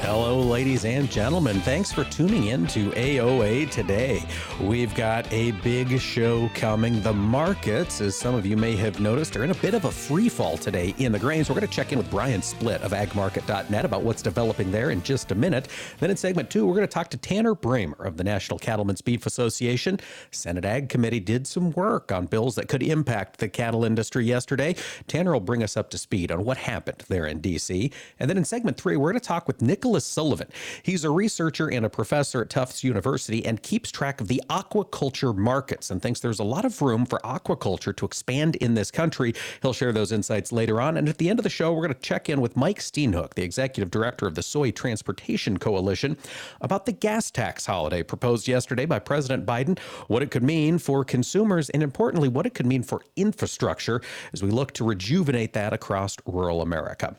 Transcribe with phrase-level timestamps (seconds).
[0.00, 1.58] Hello, ladies and gentlemen.
[1.62, 4.22] Thanks for tuning in to AOA today.
[4.60, 7.02] We've got a big show coming.
[7.02, 9.90] The markets, as some of you may have noticed, are in a bit of a
[9.90, 11.48] free fall today in the grains.
[11.48, 15.02] We're going to check in with Brian Splitt of agmarket.net about what's developing there in
[15.02, 15.68] just a minute.
[15.98, 19.00] Then in segment two, we're going to talk to Tanner Breymer of the National Cattlemen's
[19.00, 19.98] Beef Association.
[20.30, 24.76] Senate Ag Committee did some work on bills that could impact the cattle industry yesterday.
[25.08, 27.90] Tanner will bring us up to speed on what happened there in D.C.
[28.20, 30.48] And then in segment three, we're going to talk with Nicholas Nicholas Sullivan.
[30.82, 35.32] He's a researcher and a professor at Tufts University and keeps track of the aquaculture
[35.32, 39.32] markets and thinks there's a lot of room for aquaculture to expand in this country.
[39.62, 40.96] He'll share those insights later on.
[40.96, 43.34] And at the end of the show, we're going to check in with Mike Steenhoek,
[43.34, 46.16] the executive director of the Soy Transportation Coalition,
[46.60, 49.78] about the gas tax holiday proposed yesterday by President Biden,
[50.08, 54.42] what it could mean for consumers, and importantly, what it could mean for infrastructure as
[54.42, 57.14] we look to rejuvenate that across rural America.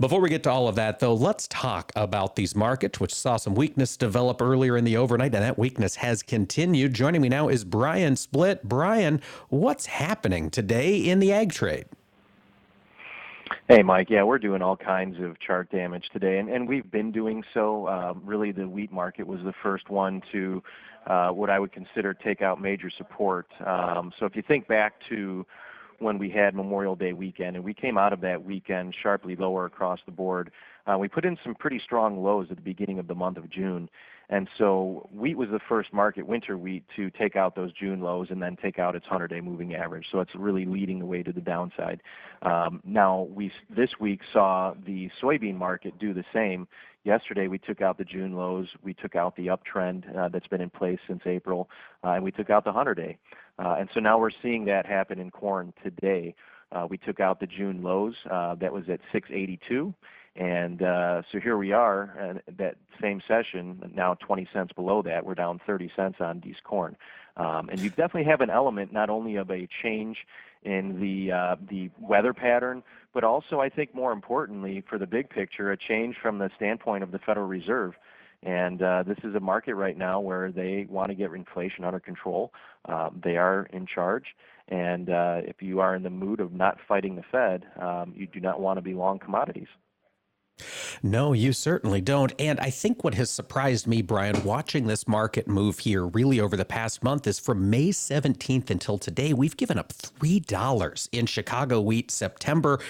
[0.00, 3.36] Before we get to all of that, though, let's talk about these markets, which saw
[3.36, 6.94] some weakness develop earlier in the overnight, and that weakness has continued.
[6.94, 8.62] Joining me now is Brian Splitt.
[8.62, 11.86] Brian, what's happening today in the ag trade?
[13.68, 14.08] Hey, Mike.
[14.10, 17.86] Yeah, we're doing all kinds of chart damage today, and, and we've been doing so.
[17.86, 20.62] Uh, really, the wheat market was the first one to
[21.06, 23.46] uh, what I would consider take out major support.
[23.64, 25.46] Um, so if you think back to
[25.98, 29.66] when we had Memorial Day weekend, and we came out of that weekend sharply lower
[29.66, 30.50] across the board.
[30.86, 33.50] Uh, we put in some pretty strong lows at the beginning of the month of
[33.50, 33.88] June,
[34.30, 38.28] and so wheat was the first market, winter wheat, to take out those June lows
[38.30, 40.06] and then take out its 100-day moving average.
[40.12, 42.02] So it's really leading the way to the downside.
[42.42, 46.68] Um, now we this week saw the soybean market do the same.
[47.04, 50.60] Yesterday we took out the June lows, we took out the uptrend uh, that's been
[50.60, 51.70] in place since April,
[52.04, 53.16] uh, and we took out the 100-day.
[53.58, 56.34] Uh, and so now we're seeing that happen in corn today.
[56.70, 58.14] Uh, we took out the June lows.
[58.30, 59.94] Uh, that was at 682.
[60.36, 65.26] And so here we are, and that same session, now 20 cents below that.
[65.26, 66.96] We're down 30 cents on these corn.
[67.36, 70.18] Um, and you definitely have an element not only of a change
[70.64, 72.82] in the uh, the weather pattern,
[73.14, 77.04] but also I think more importantly for the big picture, a change from the standpoint
[77.04, 77.94] of the Federal Reserve.
[78.42, 82.00] And uh, this is a market right now where they want to get inflation under
[82.00, 82.52] control.
[82.84, 84.24] Um, they are in charge.
[84.68, 88.26] And uh, if you are in the mood of not fighting the Fed, um, you
[88.26, 89.68] do not want to be long commodities.
[91.02, 92.32] No, you certainly don't.
[92.38, 96.56] And I think what has surprised me, Brian, watching this market move here really over
[96.56, 101.80] the past month is from May 17th until today, we've given up $3 in Chicago
[101.80, 102.80] wheat September.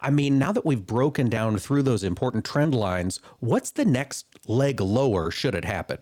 [0.00, 4.26] I mean, now that we've broken down through those important trend lines, what's the next
[4.46, 5.98] leg lower should it happen?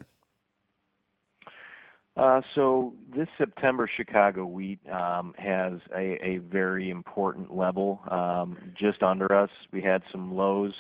[2.17, 9.03] Uh, so this September Chicago wheat um, has a, a, very important level um, just
[9.03, 9.51] under us.
[9.73, 10.75] We had some lows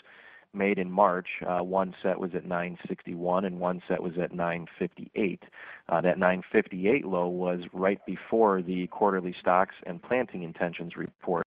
[0.55, 1.29] made in March.
[1.47, 5.43] Uh, one set was at 961 and one set was at 958.
[5.89, 11.47] Uh, that 958 low was right before the quarterly stocks and planting intentions report.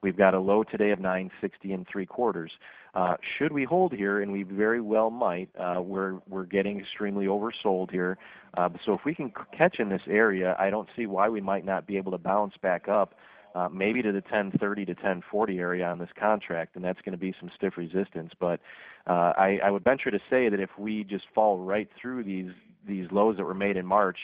[0.00, 2.52] We've got a low today of 960 and three quarters.
[2.94, 7.26] Uh, should we hold here, and we very well might, uh, we're we're getting extremely
[7.26, 8.16] oversold here.
[8.56, 11.64] Uh, so if we can catch in this area, I don't see why we might
[11.64, 13.14] not be able to bounce back up
[13.54, 17.18] uh, maybe to the 1030 to 1040 area on this contract, and that's going to
[17.18, 18.32] be some stiff resistance.
[18.38, 18.60] But
[19.06, 22.52] uh, I, I would venture to say that if we just fall right through these
[22.86, 24.18] these lows that were made in March,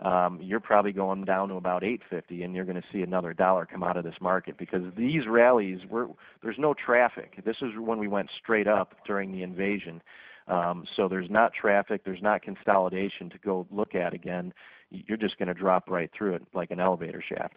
[0.00, 3.66] um, you're probably going down to about 850, and you're going to see another dollar
[3.66, 6.08] come out of this market because these rallies, were,
[6.42, 7.42] there's no traffic.
[7.44, 10.00] This is when we went straight up during the invasion.
[10.46, 14.54] Um, so there's not traffic, there's not consolidation to go look at again.
[14.90, 17.56] You're just going to drop right through it like an elevator shaft.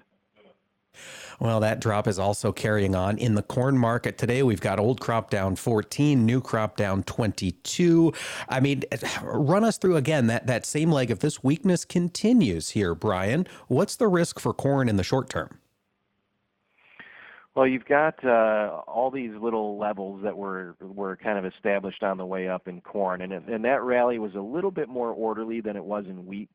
[1.41, 4.43] Well, that drop is also carrying on in the corn market today.
[4.43, 8.13] We've got old crop down 14, new crop down 22.
[8.47, 8.83] I mean,
[9.23, 11.09] run us through again that, that same leg.
[11.09, 15.57] If this weakness continues here, Brian, what's the risk for corn in the short term?
[17.55, 22.17] Well, you've got uh, all these little levels that were were kind of established on
[22.17, 25.59] the way up in corn, and and that rally was a little bit more orderly
[25.59, 26.49] than it was in wheat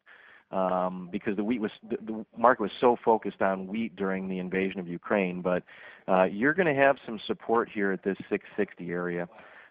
[0.50, 4.38] um, because the wheat was the, the market was so focused on wheat during the
[4.38, 5.42] invasion of Ukraine.
[5.42, 5.62] But
[6.08, 9.28] uh, you're going to have some support here at this 660 area.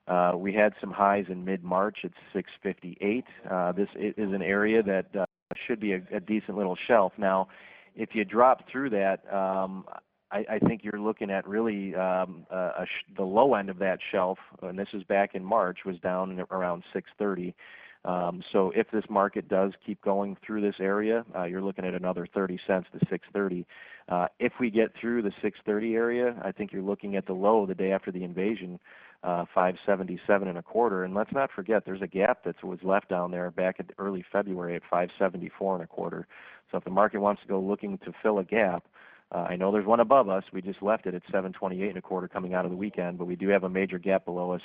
[0.08, 3.26] Uh, we had some highs in mid-March at 658.
[3.50, 5.26] Uh, this is an area that uh,
[5.66, 7.12] should be a, a, decent little shelf.
[7.18, 7.48] Now,
[7.96, 9.86] if you drop through that, um,
[10.32, 14.38] I, I, think you're looking at really um, sh- the low end of that shelf,
[14.62, 17.56] and this is back in March, was down around 630.
[18.06, 21.96] Um, so if this market does keep going through this area, uh, you're looking at
[21.96, 23.66] another 30 cents to 630.
[24.08, 27.66] Uh, if we get through the 630 area, I think you're looking at the low
[27.66, 28.80] the day after the invasion,
[29.24, 31.04] uh, 577 and a quarter.
[31.04, 34.24] And let's not forget, there's a gap that was left down there back in early
[34.32, 36.28] February at 574 and a quarter.
[36.72, 38.86] So if the market wants to go looking to fill a gap,
[39.38, 40.44] I know there's one above us.
[40.54, 43.26] We just left it at 728 and a quarter coming out of the weekend, but
[43.26, 44.62] we do have a major gap below us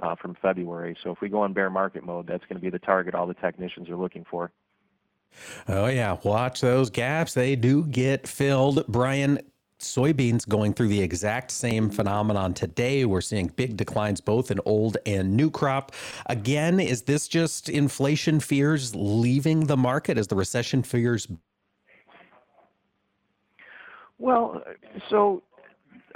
[0.00, 0.96] uh, from February.
[1.02, 3.26] So if we go in bear market mode, that's going to be the target all
[3.26, 4.50] the technicians are looking for.
[5.68, 7.34] Oh yeah, watch those gaps.
[7.34, 8.86] They do get filled.
[8.86, 9.40] Brian,
[9.80, 13.04] soybeans going through the exact same phenomenon today.
[13.04, 15.92] We're seeing big declines both in old and new crop.
[16.26, 21.28] Again, is this just inflation fears leaving the market as the recession fears?
[24.18, 24.62] Well,
[25.10, 25.42] so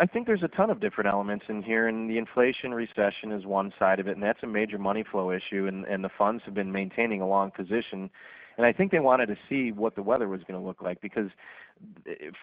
[0.00, 3.44] I think there's a ton of different elements in here, and the inflation recession is
[3.44, 6.42] one side of it, and that's a major money flow issue, and, and the funds
[6.44, 8.10] have been maintaining a long position
[8.58, 11.00] and I think they wanted to see what the weather was going to look like
[11.00, 11.30] because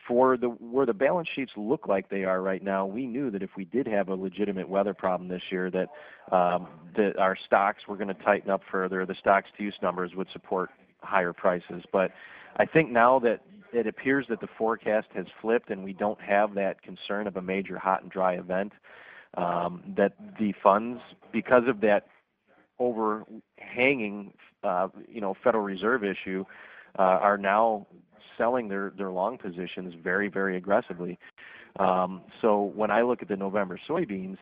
[0.07, 3.43] for the where the balance sheets look like they are right now, we knew that
[3.43, 5.89] if we did have a legitimate weather problem this year, that
[6.31, 9.05] um, that our stocks were going to tighten up further.
[9.05, 10.69] The stocks to use numbers would support
[11.01, 11.83] higher prices.
[11.91, 12.11] But
[12.55, 13.41] I think now that
[13.75, 17.41] it appears that the forecast has flipped and we don't have that concern of a
[17.41, 18.73] major hot and dry event,
[19.35, 21.01] um, that the funds,
[21.31, 22.07] because of that
[22.79, 24.33] overhanging,
[24.63, 26.45] uh, you know, Federal Reserve issue,
[26.97, 27.85] uh, are now
[28.37, 31.17] selling their their long positions very very aggressively.
[31.79, 34.37] Um, so when I look at the November soybeans,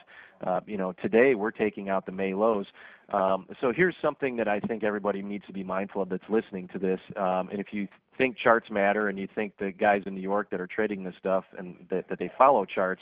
[0.46, 2.68] uh, you know, today we're taking out the May lows.
[3.12, 6.70] Um, so here's something that I think everybody needs to be mindful of that's listening
[6.74, 7.00] to this.
[7.16, 7.88] Um, and if you
[8.18, 11.16] think charts matter and you think the guys in New York that are trading this
[11.20, 13.02] stuff and that, that they follow charts,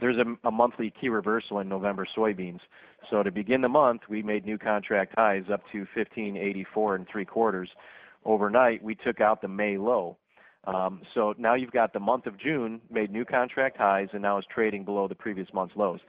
[0.00, 2.60] there's a, a monthly key reversal in November soybeans.
[3.10, 7.24] So to begin the month, we made new contract highs up to 1584 and three
[7.24, 7.68] quarters.
[8.24, 10.16] Overnight, we took out the May low.
[10.64, 14.38] Um, so now you've got the month of June made new contract highs and now
[14.38, 16.00] is trading below the previous month's lows.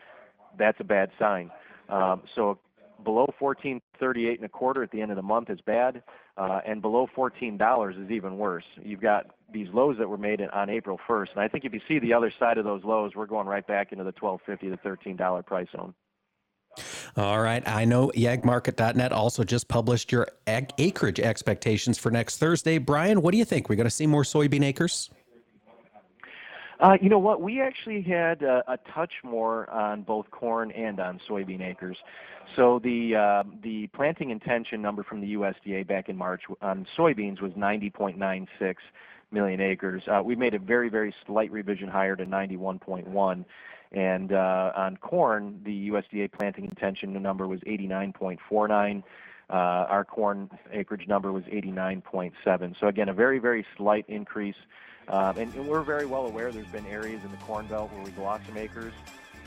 [0.57, 1.49] That's a bad sign.
[1.89, 2.59] Um, so
[3.03, 6.03] below 14.38 and a quarter at the end of the month is bad,
[6.37, 8.63] uh, and below $14 is even worse.
[8.81, 11.81] You've got these lows that were made on April 1st, and I think if you
[11.87, 14.77] see the other side of those lows, we're going right back into the 12.50 to
[14.77, 15.93] $13 price zone.
[17.15, 17.61] All right.
[17.67, 22.79] I know yagmarket.net also just published your acreage expectations for next Thursday.
[22.79, 23.69] Brian, what do you think?
[23.69, 25.11] We're going to see more soybean acres?
[26.83, 27.39] Uh, you know what?
[27.39, 31.95] We actually had a, a, touch more on both corn and on soybean acres.
[32.57, 37.41] So the uh, the planting intention number from the USDA back in March on soybeans
[37.41, 38.75] was 90.96
[39.31, 40.03] million acres.
[40.11, 43.45] Uh, we made a very very slight revision higher to 91.1.
[43.93, 49.03] And uh, on corn, the USDA planting intention number was 89.49.
[49.49, 52.75] Uh, our corn acreage number was 89.7.
[52.79, 54.55] So again, a very, very slight increase.
[55.07, 58.03] Uh, and, and, we're very well aware there's been areas in the Corn Belt where
[58.03, 58.93] we've lost some acres.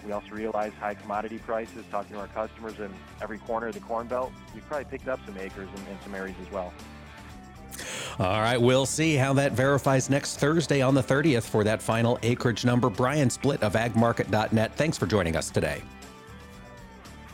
[0.04, 2.92] We also realize high commodity prices, talking to our customers in
[3.22, 6.14] every corner of the Corn Belt, we've probably picked up some acres in, in some
[6.14, 6.72] areas as well.
[8.18, 12.18] All right, we'll see how that verifies next Thursday on the 30th for that final
[12.22, 12.88] acreage number.
[12.88, 15.82] Brian Splitt of agmarket.net, thanks for joining us today.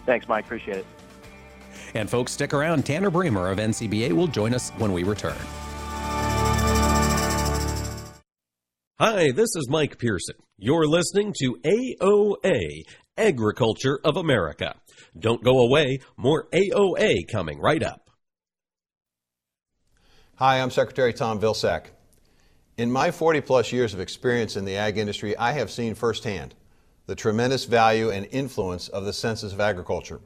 [0.06, 0.44] Thanks, Mike.
[0.44, 0.86] Appreciate it.
[1.94, 2.84] And folks, stick around.
[2.84, 5.36] Tanner Breymer of NCBA will join us when we return.
[9.04, 10.36] Hi, this is Mike Pearson.
[10.58, 12.84] You're listening to AOA,
[13.16, 14.76] Agriculture of America.
[15.18, 18.10] Don't go away, more AOA coming right up.
[20.36, 21.86] Hi, I'm Secretary Tom Vilsack.
[22.76, 26.54] In my 40 plus years of experience in the ag industry, I have seen firsthand
[27.06, 30.20] the tremendous value and influence of the Census of Agriculture.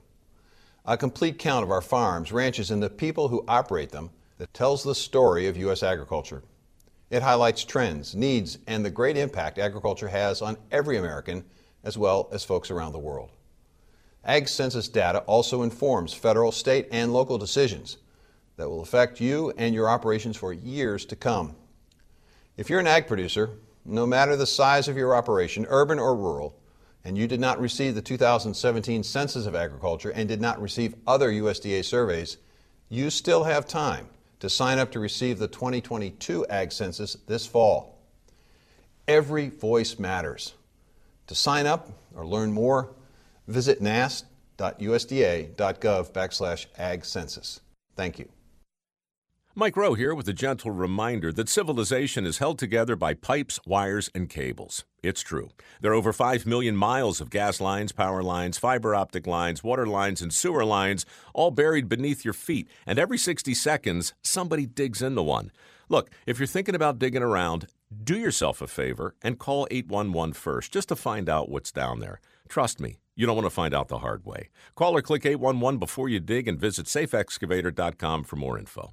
[0.84, 4.84] A complete count of our farms, ranches, and the people who operate them that tells
[4.84, 5.82] the story of U.S.
[5.82, 6.42] agriculture.
[7.08, 11.44] It highlights trends, needs, and the great impact agriculture has on every American
[11.84, 13.30] as well as folks around the world.
[14.24, 17.98] Ag Census data also informs federal, state, and local decisions
[18.56, 21.54] that will affect you and your operations for years to come.
[22.56, 23.50] If you're an ag producer,
[23.84, 26.58] no matter the size of your operation, urban or rural,
[27.04, 31.30] and you did not receive the 2017 Census of Agriculture and did not receive other
[31.30, 32.38] USDA surveys,
[32.88, 34.08] you still have time
[34.40, 37.98] to sign up to receive the 2022 Ag Census this fall.
[39.08, 40.54] Every voice matters.
[41.28, 42.94] To sign up or learn more,
[43.46, 44.24] visit NASS
[44.58, 47.60] www.usda.gov backslash ag census.
[47.94, 48.28] Thank you.
[49.58, 54.10] Mike Rowe here with a gentle reminder that civilization is held together by pipes, wires,
[54.14, 54.84] and cables.
[55.02, 55.48] It's true.
[55.80, 59.86] There are over 5 million miles of gas lines, power lines, fiber optic lines, water
[59.86, 62.68] lines, and sewer lines, all buried beneath your feet.
[62.84, 65.50] And every 60 seconds, somebody digs into one.
[65.88, 67.68] Look, if you're thinking about digging around,
[68.04, 72.20] do yourself a favor and call 811 first just to find out what's down there.
[72.50, 74.50] Trust me, you don't want to find out the hard way.
[74.74, 78.92] Call or click 811 before you dig and visit safeexcavator.com for more info.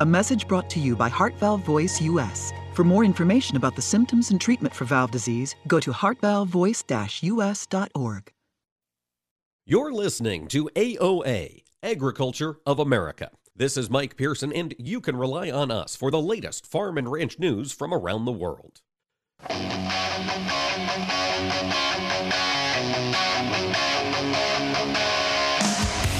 [0.00, 2.52] A message brought to you by Heart Valve Voice US.
[2.72, 8.32] For more information about the symptoms and treatment for valve disease, go to heartvalvevoice-us.org.
[9.66, 13.32] You're listening to AOA, Agriculture of America.
[13.56, 17.10] This is Mike Pearson, and you can rely on us for the latest farm and
[17.10, 18.82] ranch news from around the world.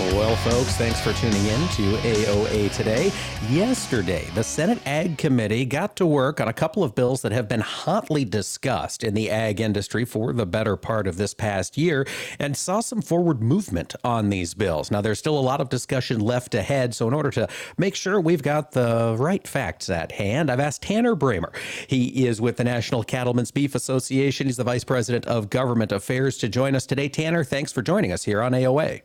[0.00, 3.10] Well, folks, thanks for tuning in to AOA today.
[3.50, 7.48] Yesterday, the Senate Ag Committee got to work on a couple of bills that have
[7.48, 12.06] been hotly discussed in the ag industry for the better part of this past year
[12.38, 14.92] and saw some forward movement on these bills.
[14.92, 18.20] Now, there's still a lot of discussion left ahead, so in order to make sure
[18.20, 21.52] we've got the right facts at hand, I've asked Tanner Breymer.
[21.88, 24.46] He is with the National Cattlemen's Beef Association.
[24.46, 27.08] He's the Vice President of Government Affairs to join us today.
[27.08, 29.02] Tanner, thanks for joining us here on AOA.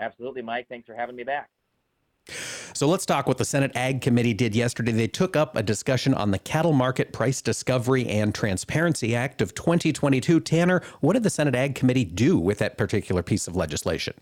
[0.00, 0.66] Absolutely, Mike.
[0.68, 1.50] Thanks for having me back.
[2.72, 4.92] So let's talk what the Senate Ag Committee did yesterday.
[4.92, 9.54] They took up a discussion on the Cattle Market Price Discovery and Transparency Act of
[9.54, 10.40] 2022.
[10.40, 14.14] Tanner, what did the Senate Ag Committee do with that particular piece of legislation?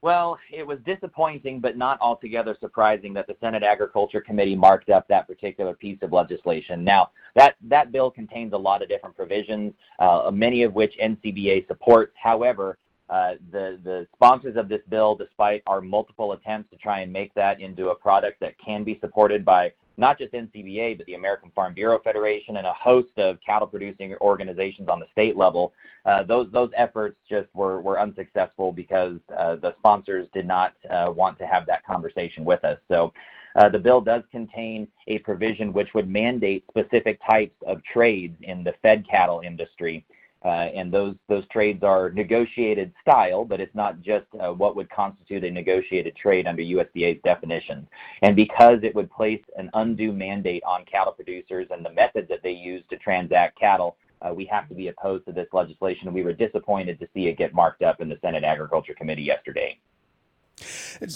[0.00, 5.08] Well, it was disappointing, but not altogether surprising that the Senate Agriculture Committee marked up
[5.08, 6.84] that particular piece of legislation.
[6.84, 11.66] Now, that, that bill contains a lot of different provisions, uh, many of which NCBA
[11.66, 12.12] supports.
[12.20, 12.78] However,
[13.10, 17.32] uh, the the sponsors of this bill, despite our multiple attempts to try and make
[17.34, 21.50] that into a product that can be supported by not just NCBA but the American
[21.54, 25.72] Farm Bureau Federation and a host of cattle producing organizations on the state level,
[26.06, 31.10] uh, those those efforts just were were unsuccessful because uh, the sponsors did not uh,
[31.14, 32.78] want to have that conversation with us.
[32.88, 33.12] So.
[33.56, 38.62] Uh, the bill does contain a provision which would mandate specific types of trades in
[38.62, 40.04] the fed cattle industry
[40.44, 44.88] uh, and those those trades are negotiated style, but it's not just uh, what would
[44.90, 47.88] constitute a negotiated trade under USDA's definition.
[48.22, 52.42] And because it would place an undue mandate on cattle producers and the methods that
[52.42, 56.12] they use to transact cattle, uh, we have to be opposed to this legislation.
[56.12, 59.78] We were disappointed to see it get marked up in the Senate Agriculture Committee yesterday.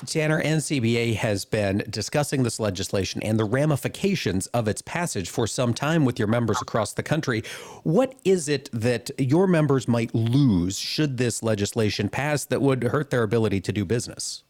[0.06, 5.74] Tanner, NCBA has been discussing this legislation and the ramifications of its passage for some
[5.74, 7.42] time with your members across the country.
[7.82, 13.10] What is it that your members might lose should this legislation pass that would hurt
[13.10, 14.44] their ability to do business?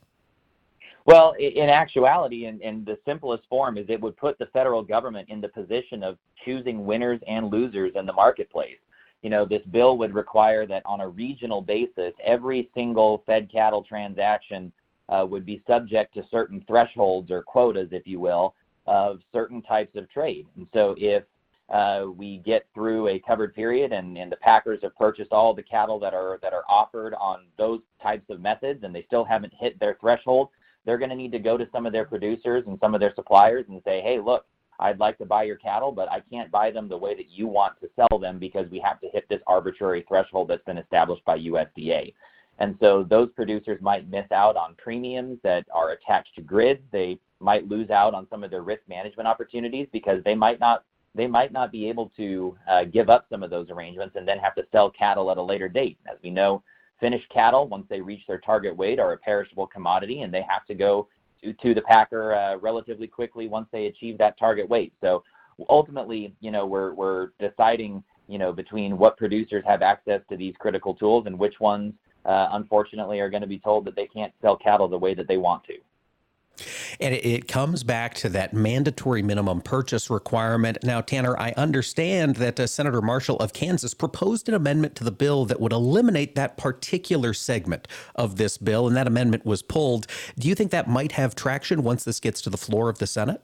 [1.04, 5.28] Well, in actuality, in, in, the simplest form, is it would put the federal government
[5.28, 8.78] in the position of choosing winners and losers in the marketplace.
[9.22, 13.82] You know, this bill would require that on a regional basis, every single fed cattle
[13.82, 14.72] transaction
[15.12, 18.54] uh, would be subject to certain thresholds or quotas, if you will,
[18.86, 20.46] of certain types of trade.
[20.56, 21.22] And so if
[21.68, 25.62] uh, we get through a covered period and, and the Packers have purchased all the
[25.62, 29.52] cattle that are that are offered on those types of methods and they still haven't
[29.58, 30.48] hit their threshold,
[30.84, 33.14] they're going to need to go to some of their producers and some of their
[33.14, 34.46] suppliers and say, hey, look,
[34.80, 37.46] I'd like to buy your cattle, but I can't buy them the way that you
[37.46, 41.24] want to sell them because we have to hit this arbitrary threshold that's been established
[41.24, 42.14] by USDA.
[42.58, 46.82] And so those producers might miss out on premiums that are attached to grids.
[46.92, 50.84] They might lose out on some of their risk management opportunities because they might not
[51.14, 54.38] they might not be able to uh, give up some of those arrangements and then
[54.38, 55.98] have to sell cattle at a later date.
[56.10, 56.62] As we know,
[57.00, 60.64] finished cattle, once they reach their target weight, are a perishable commodity and they have
[60.66, 61.08] to go
[61.42, 64.94] to, to the packer uh, relatively quickly once they achieve that target weight.
[65.02, 65.22] So
[65.68, 70.54] ultimately, you know, we're, we're deciding, you know, between what producers have access to these
[70.58, 71.92] critical tools and which ones,
[72.24, 75.28] uh, unfortunately, are going to be told that they can't sell cattle the way that
[75.28, 75.74] they want to.
[77.00, 80.78] And it comes back to that mandatory minimum purchase requirement.
[80.82, 85.12] Now, Tanner, I understand that uh, Senator Marshall of Kansas proposed an amendment to the
[85.12, 90.06] bill that would eliminate that particular segment of this bill, and that amendment was pulled.
[90.38, 93.06] Do you think that might have traction once this gets to the floor of the
[93.06, 93.42] Senate?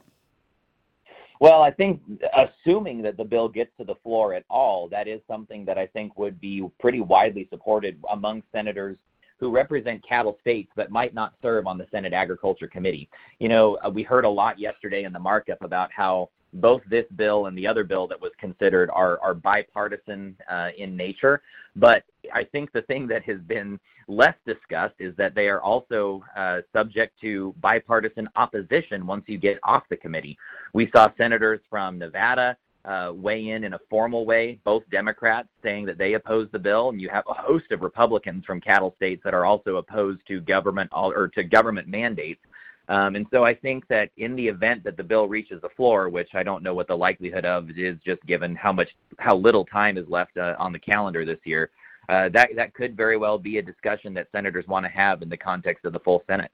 [1.40, 2.00] Well, I think
[2.36, 5.86] assuming that the bill gets to the floor at all, that is something that I
[5.86, 8.96] think would be pretty widely supported among senators
[9.38, 13.08] who represent cattle states but might not serve on the Senate Agriculture Committee.
[13.38, 17.06] You know, uh, we heard a lot yesterday in the markup about how both this
[17.16, 21.42] bill and the other bill that was considered are, are bipartisan uh, in nature.
[21.76, 23.78] But I think the thing that has been
[24.08, 29.58] less discussed is that they are also uh, subject to bipartisan opposition once you get
[29.62, 30.38] off the committee.
[30.72, 35.84] We saw senators from Nevada, uh, weigh in in a formal way, both Democrats saying
[35.84, 39.20] that they oppose the bill, and you have a host of Republicans from cattle states
[39.24, 42.40] that are also opposed to government or to government mandates.
[42.88, 46.08] Um, and so I think that in the event that the bill reaches the floor,
[46.08, 49.64] which I don't know what the likelihood of is, just given how much how little
[49.64, 51.70] time is left uh, on the calendar this year,
[52.08, 55.28] uh, that that could very well be a discussion that senators want to have in
[55.28, 56.50] the context of the full Senate.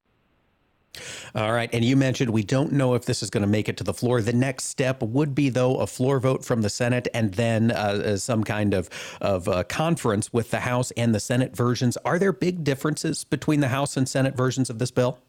[1.33, 1.69] All right.
[1.73, 3.93] And you mentioned we don't know if this is going to make it to the
[3.93, 4.21] floor.
[4.21, 7.75] The next step would be, though, a floor vote from the Senate and then uh,
[7.75, 11.97] uh, some kind of, of uh, conference with the House and the Senate versions.
[12.05, 15.19] Are there big differences between the House and Senate versions of this bill?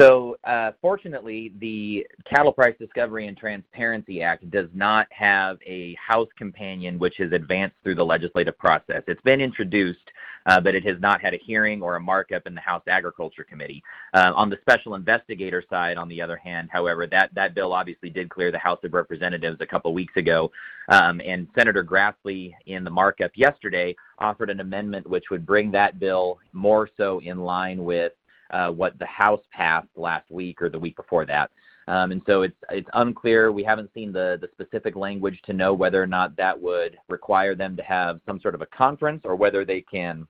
[0.00, 6.28] So, uh, fortunately, the Cattle Price Discovery and Transparency Act does not have a House
[6.36, 9.04] companion which has advanced through the legislative process.
[9.06, 10.10] It's been introduced,
[10.46, 13.44] uh, but it has not had a hearing or a markup in the House Agriculture
[13.44, 13.84] Committee.
[14.12, 18.10] Uh, on the special investigator side, on the other hand, however, that, that bill obviously
[18.10, 20.50] did clear the House of Representatives a couple weeks ago.
[20.88, 26.00] Um, and Senator Grassley, in the markup yesterday, offered an amendment which would bring that
[26.00, 28.12] bill more so in line with
[28.50, 31.50] uh, what the House passed last week or the week before that.
[31.86, 33.52] Um, and so it's it's unclear.
[33.52, 37.54] We haven't seen the the specific language to know whether or not that would require
[37.54, 40.26] them to have some sort of a conference or whether they can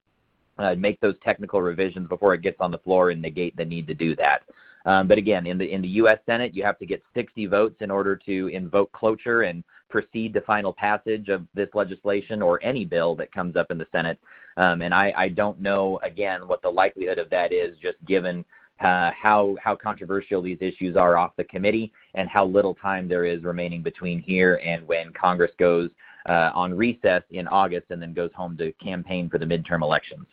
[0.58, 3.86] uh, make those technical revisions before it gets on the floor and negate the need
[3.86, 4.42] to do that.
[4.86, 6.18] Um, but again, in the in the U.S.
[6.26, 10.40] Senate, you have to get 60 votes in order to invoke cloture and proceed to
[10.40, 14.18] final passage of this legislation or any bill that comes up in the Senate.
[14.56, 18.44] Um, and I, I don't know, again, what the likelihood of that is, just given
[18.80, 23.24] uh, how how controversial these issues are off the committee and how little time there
[23.24, 25.90] is remaining between here and when Congress goes
[26.28, 30.26] uh, on recess in August and then goes home to campaign for the midterm elections.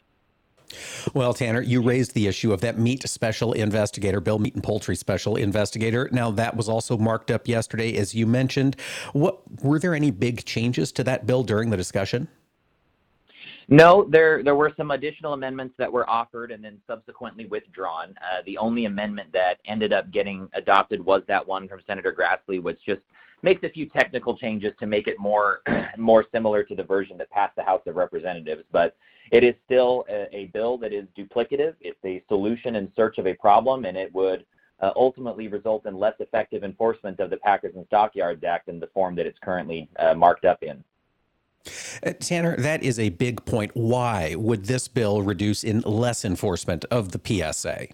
[1.13, 4.95] Well, Tanner, you raised the issue of that meat special investigator, Bill Meat and Poultry
[4.95, 6.07] Special Investigator.
[6.13, 8.77] Now, that was also marked up yesterday, as you mentioned.
[9.11, 12.29] What were there any big changes to that bill during the discussion?
[13.73, 18.13] No, there there were some additional amendments that were offered and then subsequently withdrawn.
[18.21, 22.61] Uh, the only amendment that ended up getting adopted was that one from Senator Grassley,
[22.61, 22.99] which just
[23.43, 25.61] makes a few technical changes to make it more
[25.97, 28.65] more similar to the version that passed the House of Representatives.
[28.73, 28.97] But
[29.31, 31.75] it is still a, a bill that is duplicative.
[31.79, 34.45] It's a solution in search of a problem, and it would
[34.81, 38.87] uh, ultimately result in less effective enforcement of the Packers and Stockyards Act in the
[38.87, 40.83] form that it's currently uh, marked up in.
[42.05, 43.71] Uh, Tanner, that is a big point.
[43.73, 47.87] Why would this bill reduce in less enforcement of the PSA?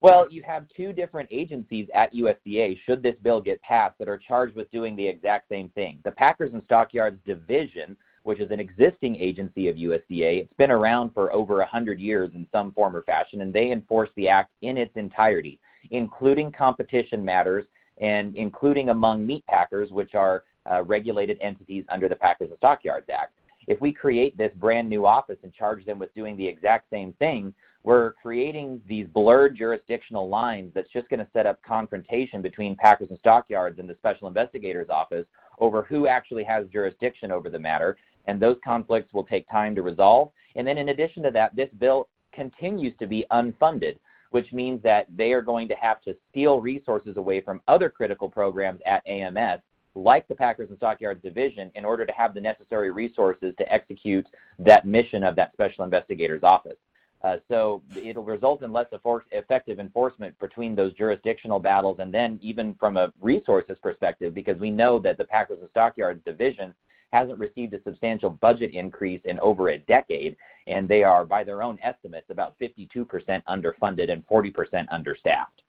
[0.00, 4.18] Well, you have two different agencies at USDA, should this bill get passed, that are
[4.18, 6.00] charged with doing the exact same thing.
[6.04, 11.14] The Packers and Stockyards Division, which is an existing agency of USDA, it's been around
[11.14, 14.76] for over 100 years in some form or fashion, and they enforce the act in
[14.76, 17.64] its entirety, including competition matters
[17.98, 23.08] and including among meat packers, which are uh, regulated entities under the Packers and Stockyards
[23.12, 23.34] Act.
[23.66, 27.12] If we create this brand new office and charge them with doing the exact same
[27.14, 32.76] thing, we're creating these blurred jurisdictional lines that's just going to set up confrontation between
[32.76, 35.26] Packers and Stockyards and the Special Investigator's Office
[35.58, 37.96] over who actually has jurisdiction over the matter.
[38.26, 40.30] And those conflicts will take time to resolve.
[40.54, 43.98] And then, in addition to that, this bill continues to be unfunded,
[44.30, 48.28] which means that they are going to have to steal resources away from other critical
[48.28, 49.60] programs at AMS
[49.94, 54.26] like the Packers and Stockyards division in order to have the necessary resources to execute
[54.58, 56.78] that mission of that special investigator's office.
[57.22, 58.86] Uh, so it'll result in less
[59.30, 64.70] effective enforcement between those jurisdictional battles and then even from a resources perspective because we
[64.70, 66.74] know that the Packers and Stockyards division
[67.12, 71.62] hasn't received a substantial budget increase in over a decade and they are by their
[71.62, 73.06] own estimates about 52%
[73.48, 75.61] underfunded and 40% understaffed.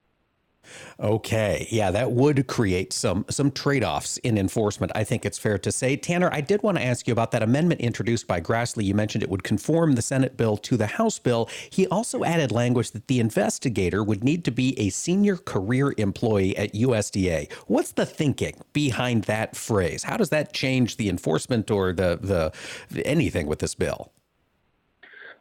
[1.00, 4.92] Okay, yeah, that would create some some trade-offs in enforcement.
[4.96, 5.96] I think it's fair to say.
[5.96, 8.84] Tanner, I did want to ask you about that amendment introduced by Grassley.
[8.86, 11.50] You mentioned it would conform the Senate bill to the House bill.
[11.70, 16.56] He also added language that the investigator would need to be a senior career employee
[16.58, 17.52] at USDA.
[17.68, 20.04] What's the thinking behind that phrase?
[20.04, 22.20] How does that change the enforcement or the
[22.90, 24.12] the anything with this bill?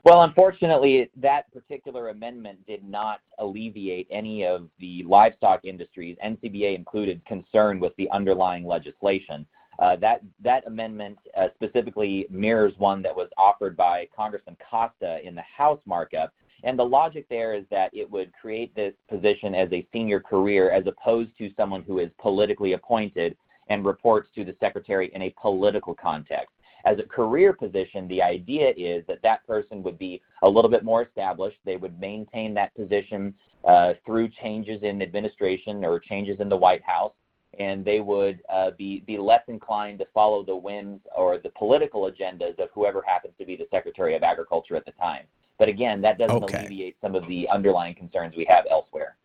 [0.05, 7.25] Well, unfortunately, that particular amendment did not alleviate any of the livestock industries, NCBA included,
[7.25, 9.47] concern with the underlying legislation.
[9.79, 15.37] Uh, that that amendment uh, specifically mirrors one that was offered by Congressman Costa in
[15.37, 16.33] the House markup,
[16.65, 20.71] and the logic there is that it would create this position as a senior career
[20.71, 23.37] as opposed to someone who is politically appointed
[23.69, 26.52] and reports to the secretary in a political context.
[26.85, 30.85] As a career position, the idea is that that person would be a little bit
[30.85, 31.59] more established.
[31.65, 36.83] They would maintain that position uh, through changes in administration or changes in the White
[36.83, 37.13] House,
[37.59, 42.11] and they would uh, be be less inclined to follow the whims or the political
[42.11, 45.25] agendas of whoever happens to be the Secretary of Agriculture at the time.
[45.59, 46.59] But again, that doesn't okay.
[46.59, 49.17] alleviate some of the underlying concerns we have elsewhere.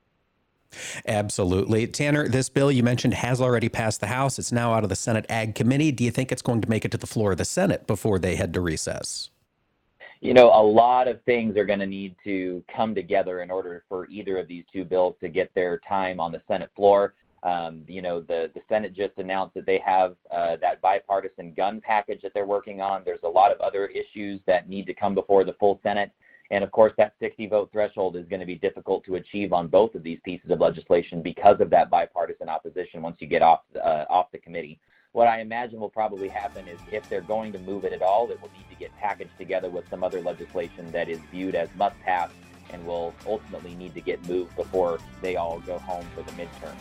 [1.08, 1.88] Absolutely.
[1.88, 4.38] Tanner, this bill you mentioned has already passed the House.
[4.39, 5.91] It's now out of the Senate Ag Committee.
[5.91, 8.19] Do you think it's going to make it to the floor of the Senate before
[8.19, 9.30] they head to recess?
[10.19, 13.84] You know, a lot of things are going to need to come together in order
[13.88, 17.13] for either of these two bills to get their time on the Senate floor.
[17.43, 21.80] Um, you know, the, the Senate just announced that they have uh, that bipartisan gun
[21.82, 23.03] package that they're working on.
[23.06, 26.12] There's a lot of other issues that need to come before the full Senate.
[26.51, 29.67] And of course, that 60 vote threshold is going to be difficult to achieve on
[29.67, 33.62] both of these pieces of legislation because of that bipartisan opposition once you get off
[33.75, 34.79] uh, off the committee.
[35.12, 38.29] What I imagine will probably happen is if they're going to move it at all,
[38.29, 41.69] it will need to get packaged together with some other legislation that is viewed as
[41.75, 42.29] must pass
[42.69, 46.75] and will ultimately need to get moved before they all go home for the midterm.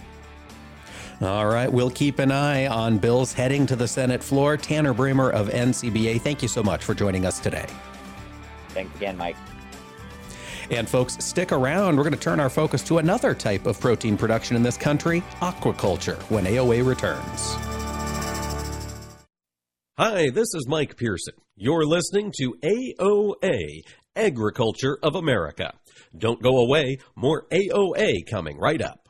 [1.22, 4.56] All right, we'll keep an eye on bills heading to the Senate floor.
[4.58, 7.66] Tanner Breymer of NCBA, thank you so much for joining us today.
[8.70, 9.36] Thanks again, Mike.
[10.70, 11.96] And folks, stick around.
[11.96, 15.22] We're going to turn our focus to another type of protein production in this country
[15.40, 17.56] aquaculture when AOA returns.
[19.98, 21.34] Hi, this is Mike Pearson.
[21.56, 23.80] You're listening to AOA,
[24.14, 25.72] Agriculture of America.
[26.16, 29.08] Don't go away, more AOA coming right up.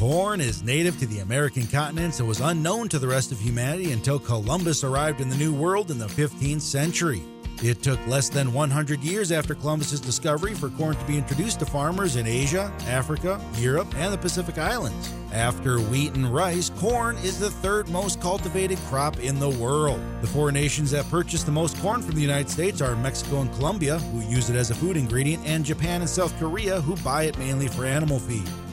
[0.00, 3.92] Corn is native to the American continent and was unknown to the rest of humanity
[3.92, 7.22] until Columbus arrived in the New World in the 15th century.
[7.62, 11.66] It took less than 100 years after Columbus's discovery for corn to be introduced to
[11.66, 15.12] farmers in Asia, Africa, Europe, and the Pacific Islands.
[15.34, 20.00] After wheat and rice, corn is the third most cultivated crop in the world.
[20.22, 23.52] The four nations that purchase the most corn from the United States are Mexico and
[23.52, 27.24] Colombia, who use it as a food ingredient, and Japan and South Korea, who buy
[27.24, 28.48] it mainly for animal feed.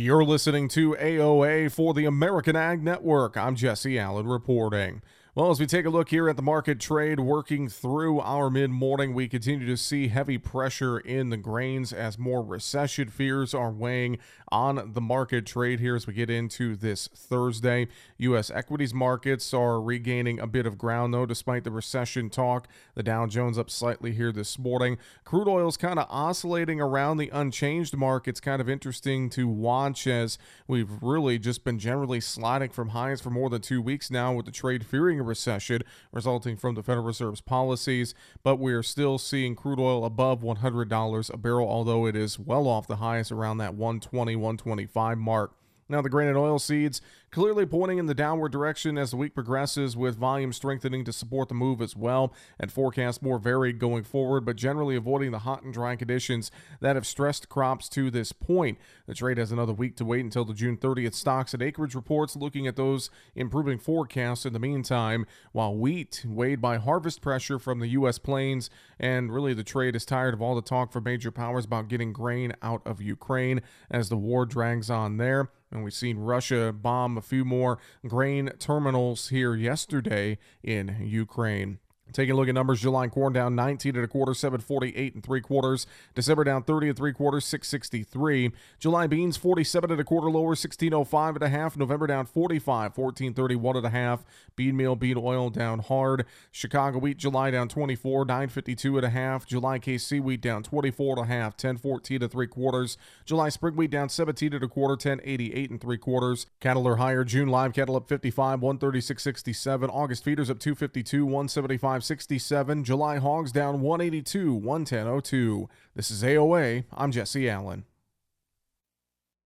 [0.00, 3.36] You're listening to AOA for the American Ag Network.
[3.36, 5.02] I'm Jesse Allen reporting.
[5.34, 8.70] Well, as we take a look here at the market trade working through our mid
[8.70, 13.72] morning, we continue to see heavy pressure in the grains as more recession fears are
[13.72, 14.18] weighing
[14.50, 17.88] on the market trade here as we get into this Thursday.
[18.18, 18.50] U.S.
[18.50, 22.68] equities markets are regaining a bit of ground, though, despite the recession talk.
[22.94, 24.98] The Dow Jones up slightly here this morning.
[25.24, 28.28] Crude oil is kind of oscillating around the unchanged mark.
[28.28, 33.20] It's kind of interesting to watch as we've really just been generally sliding from highs
[33.20, 35.82] for more than two weeks now with the trade fearing a recession
[36.12, 41.36] resulting from the Federal Reserve's policies, but we're still seeing crude oil above $100 a
[41.36, 45.57] barrel, although it is well off the highs around that 120, 125 mark.
[45.88, 49.34] Now, the grain and oil seeds clearly pointing in the downward direction as the week
[49.34, 54.04] progresses, with volume strengthening to support the move as well, and forecast more varied going
[54.04, 58.32] forward, but generally avoiding the hot and dry conditions that have stressed crops to this
[58.32, 58.78] point.
[59.06, 62.36] The trade has another week to wait until the June 30th stocks and acreage reports,
[62.36, 67.80] looking at those improving forecasts in the meantime, while wheat, weighed by harvest pressure from
[67.80, 68.18] the U.S.
[68.18, 71.88] plains, and really the trade is tired of all the talk from major powers about
[71.88, 75.50] getting grain out of Ukraine as the war drags on there.
[75.70, 81.78] And we've seen Russia bomb a few more grain terminals here yesterday in Ukraine.
[82.12, 85.40] Taking a look at numbers, July corn down 19 and a quarter, 748 and three
[85.40, 85.86] quarters.
[86.14, 88.52] December down 30 and three quarters, 663.
[88.78, 91.76] July beans 47 and a quarter lower, 1605 and a half.
[91.76, 94.24] November down 45, 1431 and a half.
[94.56, 96.24] Bean meal, bean oil down hard.
[96.50, 99.46] Chicago wheat July down 24, 952 and a half.
[99.46, 102.96] July KC wheat down 24 and a half, 1014 to three quarters.
[103.24, 106.46] July spring wheat down 17 and a quarter, 1088 and three quarters.
[106.60, 107.22] Cattle are higher.
[107.22, 109.88] June live cattle up 55, 136.67.
[109.92, 111.97] August feeders up 252, 175.
[111.98, 112.82] 105.67.
[112.82, 115.68] July Hogs down 182, 110.02.
[115.94, 116.84] This is AOA.
[116.92, 117.84] I'm Jesse Allen.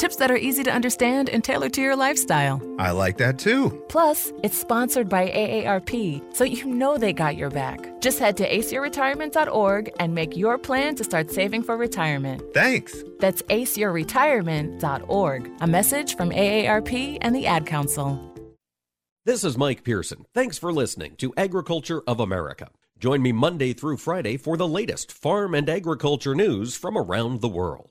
[0.00, 2.58] Tips that are easy to understand and tailored to your lifestyle.
[2.78, 3.84] I like that too.
[3.90, 8.00] Plus, it's sponsored by AARP, so you know they got your back.
[8.00, 12.42] Just head to aceyourretirement.org and make your plan to start saving for retirement.
[12.54, 13.04] Thanks.
[13.18, 15.50] That's aceyourretirement.org.
[15.60, 18.18] A message from AARP and the Ad Council.
[19.26, 20.24] This is Mike Pearson.
[20.32, 22.70] Thanks for listening to Agriculture of America.
[22.98, 27.48] Join me Monday through Friday for the latest farm and agriculture news from around the
[27.48, 27.90] world.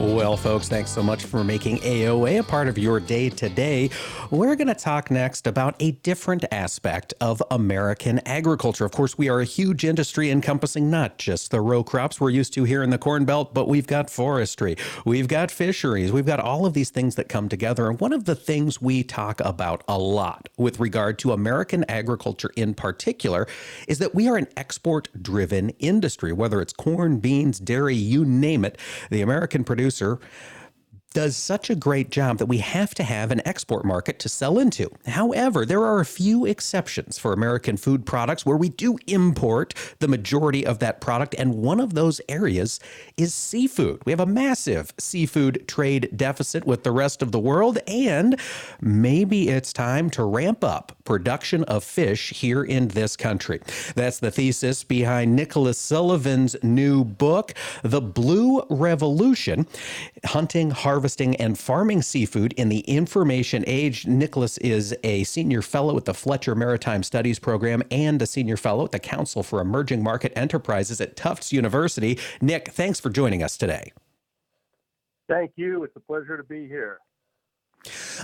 [0.00, 3.90] Well, folks, thanks so much for making AOA a part of your day today.
[4.30, 8.86] We're going to talk next about a different aspect of American agriculture.
[8.86, 12.54] Of course, we are a huge industry encompassing not just the row crops we're used
[12.54, 16.40] to here in the Corn Belt, but we've got forestry, we've got fisheries, we've got
[16.40, 17.88] all of these things that come together.
[17.88, 22.50] And one of the things we talk about a lot with regard to American agriculture
[22.56, 23.46] in particular
[23.86, 28.64] is that we are an export driven industry, whether it's corn, beans, dairy, you name
[28.64, 28.78] it.
[29.10, 29.81] The American producer
[31.12, 34.58] does such a great job that we have to have an export market to sell
[34.58, 34.90] into.
[35.06, 40.08] However, there are a few exceptions for American food products where we do import the
[40.08, 42.80] majority of that product, and one of those areas
[43.16, 44.02] is seafood.
[44.06, 48.38] We have a massive seafood trade deficit with the rest of the world, and
[48.80, 53.60] maybe it's time to ramp up production of fish here in this country.
[53.94, 59.66] That's the thesis behind Nicholas Sullivan's new book, The Blue Revolution
[60.24, 64.06] Hunting, Harvesting, and Farming Seafood in the Information Age.
[64.06, 68.84] Nicholas is a senior fellow at the Fletcher Maritime Studies Program and a senior fellow
[68.84, 72.18] at the Council for Emerging Market Enterprises at Tufts University.
[72.40, 73.92] Nick, thanks for joining us today.
[75.28, 75.84] Thank you.
[75.84, 76.98] It's a pleasure to be here.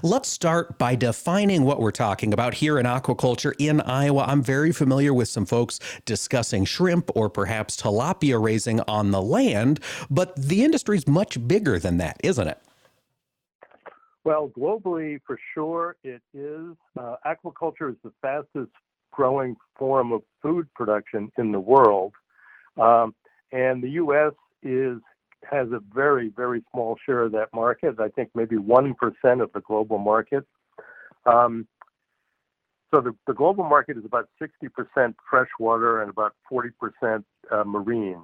[0.03, 4.25] Let's start by defining what we're talking about here in aquaculture in Iowa.
[4.27, 9.81] I'm very familiar with some folks discussing shrimp or perhaps tilapia raising on the land,
[10.11, 12.61] but the industry is much bigger than that, isn't it?
[14.25, 16.77] Well, globally, for sure, it is.
[16.99, 18.71] Uh, aquaculture is the fastest
[19.11, 22.13] growing form of food production in the world.
[22.77, 23.15] Um,
[23.53, 24.33] and the U.S.
[24.63, 24.99] is
[25.51, 27.99] has a very, very small share of that market.
[27.99, 28.95] I think maybe 1%
[29.43, 30.45] of the global market.
[31.27, 31.67] Um,
[32.91, 38.23] so the, global market is about 60% freshwater and about 40% uh, marine,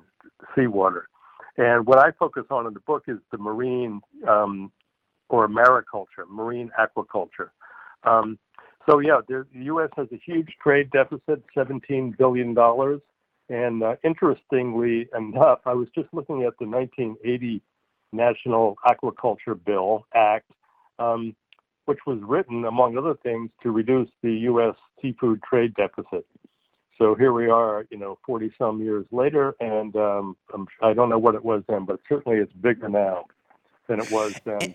[0.54, 1.08] seawater.
[1.56, 4.72] And what I focus on in the book is the marine um,
[5.28, 7.50] or mariculture, marine aquaculture.
[8.04, 8.38] Um,
[8.88, 9.90] so yeah, the U.S.
[9.96, 12.54] has a huge trade deficit, $17 billion.
[13.48, 17.60] And uh, interestingly enough, I was just looking at the 1980
[18.12, 20.50] National Aquaculture Bill Act,
[20.98, 21.34] um,
[21.84, 24.74] which was written, among other things, to reduce the U.S.
[25.02, 26.24] seafood trade deficit.
[26.96, 30.36] So here we are, you know, 40 some years later, and um,
[30.80, 33.24] I don't know what it was then, but certainly it's bigger now
[33.88, 34.74] than it was then.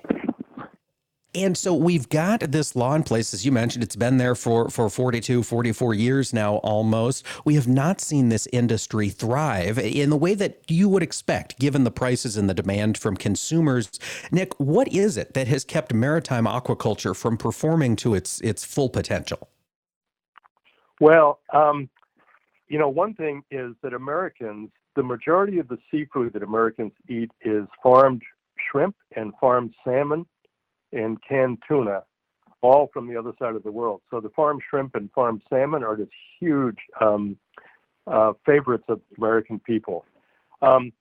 [1.36, 4.68] And so we've got this law in place, as you mentioned, it's been there for,
[4.70, 7.24] for 42, 44 years now almost.
[7.46, 11.84] We have not seen this industry thrive in the way that you would expect, given
[11.84, 13.92] the prices and the demand from consumers.
[14.32, 18.90] Nick, what is it that has kept maritime aquaculture from performing to its, its full
[18.90, 19.50] potential?
[21.00, 21.90] Well, um,
[22.70, 27.30] you know, one thing is that Americans, the majority of the seafood that Americans eat
[27.42, 28.24] is farmed
[28.72, 30.26] shrimp and farmed salmon
[30.92, 32.04] and canned tuna,
[32.62, 34.02] all from the other side of the world.
[34.10, 37.38] So the farm shrimp and farm salmon are just huge um,
[38.08, 40.06] uh, favorites of American people.
[40.62, 40.92] Um,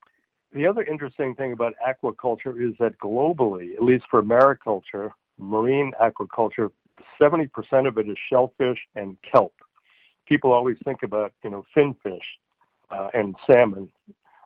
[0.53, 6.71] the other interesting thing about aquaculture is that globally, at least for mariculture, marine aquaculture,
[7.21, 7.51] 70%
[7.87, 9.55] of it is shellfish and kelp.
[10.27, 12.25] People always think about, you know, finfish
[12.91, 13.91] uh, and salmon,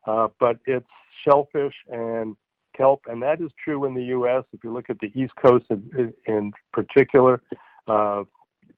[0.07, 0.87] uh, but it's
[1.25, 2.37] shellfish and
[2.77, 4.45] kelp, and that is true in the U.S.
[4.53, 7.43] If you look at the East Coast in, in particular,
[7.87, 8.25] uh,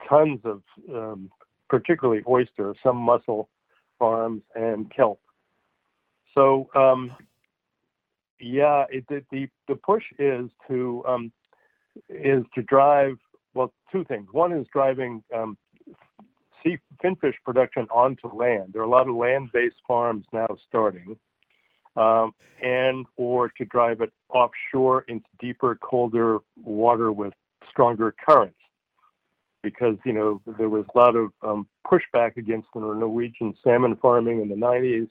[0.08, 1.30] tons of um,
[1.68, 3.48] particularly oyster, some mussel
[3.98, 5.20] farms, and kelp.
[6.34, 7.12] So, um,
[8.40, 11.32] yeah, it, the the push is to um,
[12.08, 13.16] is to drive
[13.54, 14.26] well two things.
[14.32, 15.56] One is driving um,
[16.62, 18.72] sea finfish production onto land.
[18.72, 21.16] There are a lot of land-based farms now starting
[21.96, 27.32] um, and or to drive it offshore into deeper, colder water with
[27.70, 28.56] stronger currents.
[29.62, 34.42] Because you know there was a lot of um, pushback against the Norwegian salmon farming
[34.42, 35.08] in the 90s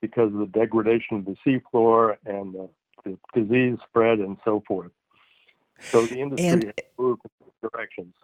[0.00, 2.68] because of the degradation of the seafloor and the,
[3.04, 4.90] the disease spread and so forth.
[5.80, 8.14] So the industry and, has moved in directions.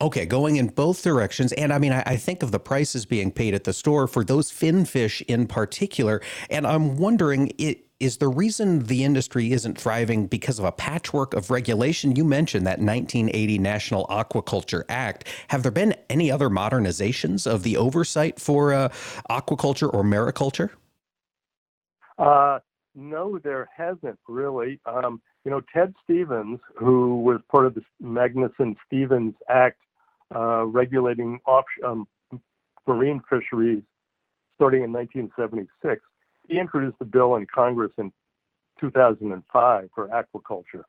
[0.00, 1.52] Okay, going in both directions.
[1.52, 4.24] And I mean, I, I, think of the prices being paid at the store for
[4.24, 6.20] those fin fish in particular.
[6.48, 11.34] And I'm wondering, it, is the reason the industry isn't thriving because of a patchwork
[11.34, 12.16] of regulation?
[12.16, 15.28] You mentioned that 1980 National Aquaculture Act.
[15.48, 18.88] Have there been any other modernizations of the oversight for uh,
[19.28, 20.70] aquaculture or mariculture?
[22.18, 22.60] Uh,
[23.00, 24.78] no, there hasn't really.
[24.86, 29.78] Um, you know, Ted Stevens, who was part of the Magnuson Stevens Act
[30.34, 32.06] uh, regulating off, um,
[32.86, 33.82] marine fisheries
[34.56, 36.02] starting in 1976,
[36.48, 38.12] he introduced a bill in Congress in
[38.80, 40.84] 2005 for aquaculture.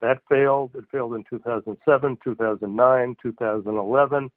[0.00, 0.70] That failed.
[0.74, 4.30] It failed in 2007, 2009, 2011.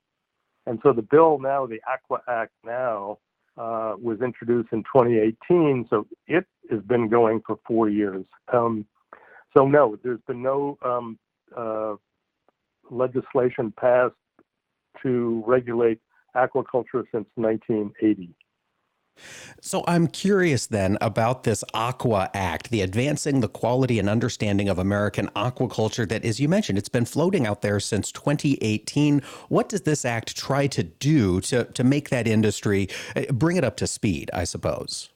[0.67, 3.19] And so the bill now, the Aqua Act now,
[3.58, 5.88] uh, was introduced in 2018.
[5.89, 8.26] So it has been going for four years.
[8.52, 8.86] Um,
[9.56, 11.18] so no, there's been no um,
[11.56, 11.96] uh,
[12.89, 14.13] legislation passed
[15.04, 16.00] to regulate
[16.36, 18.30] aquaculture since 1980.
[19.65, 24.78] So I'm curious then about this Aqua Act, the advancing the quality and understanding of
[24.78, 29.21] American aquaculture that, as you mentioned, it's been floating out there since 2018.
[29.49, 33.63] What does this act try to do to, to make that industry, uh, bring it
[33.63, 35.10] up to speed, I suppose?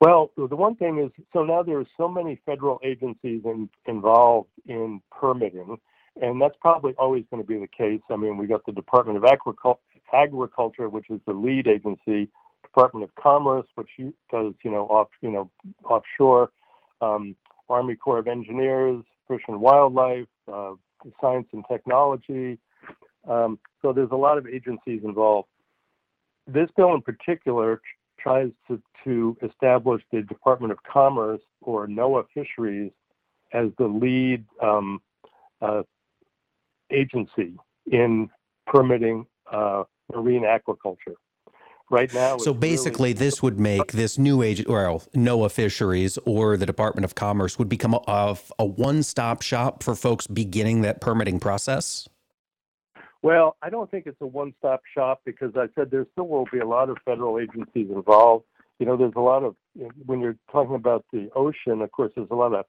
[0.00, 4.48] Well, the one thing is, so now there are so many federal agencies in, involved
[4.66, 5.76] in permitting,
[6.20, 8.00] and that's probably always going to be the case.
[8.10, 12.30] I mean, we got the Department of Agriculture, which is the lead agency,
[12.78, 13.88] Department of Commerce, which
[14.30, 15.50] does, you know, off, you know,
[15.82, 16.50] offshore,
[17.00, 17.34] um,
[17.68, 20.74] Army Corps of Engineers, Fish and Wildlife, uh,
[21.20, 22.56] Science and Technology.
[23.28, 25.48] Um, so there's a lot of agencies involved.
[26.46, 27.80] This bill in particular
[28.16, 32.92] tries to, to establish the Department of Commerce or NOAA Fisheries
[33.52, 35.00] as the lead um,
[35.60, 35.82] uh,
[36.92, 37.56] agency
[37.90, 38.30] in
[38.68, 39.82] permitting uh,
[40.14, 41.16] marine aquaculture.
[41.90, 46.58] Right now, so basically, really- this would make this new agent, well, NOAA Fisheries or
[46.58, 51.40] the Department of Commerce would become a, a one-stop shop for folks beginning that permitting
[51.40, 52.06] process.
[53.22, 56.58] Well, I don't think it's a one-stop shop because I said there still will be
[56.58, 58.44] a lot of federal agencies involved.
[58.78, 59.56] You know, there's a lot of
[60.06, 61.82] when you're talking about the ocean.
[61.82, 62.64] Of course, there's a lot of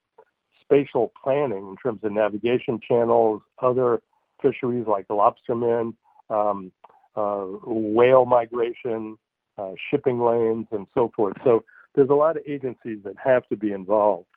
[0.62, 4.02] spatial planning in terms of navigation channels, other
[4.42, 5.94] fisheries like lobstermen,
[6.30, 6.72] um,
[7.16, 9.18] whale migration,
[9.58, 11.36] uh, shipping lanes, and so forth.
[11.44, 11.64] So
[11.96, 14.28] there's a lot of agencies that have to be involved,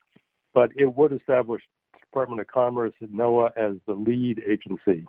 [0.53, 1.61] but it would establish
[1.99, 5.05] Department of Commerce and NOAA as the lead agency,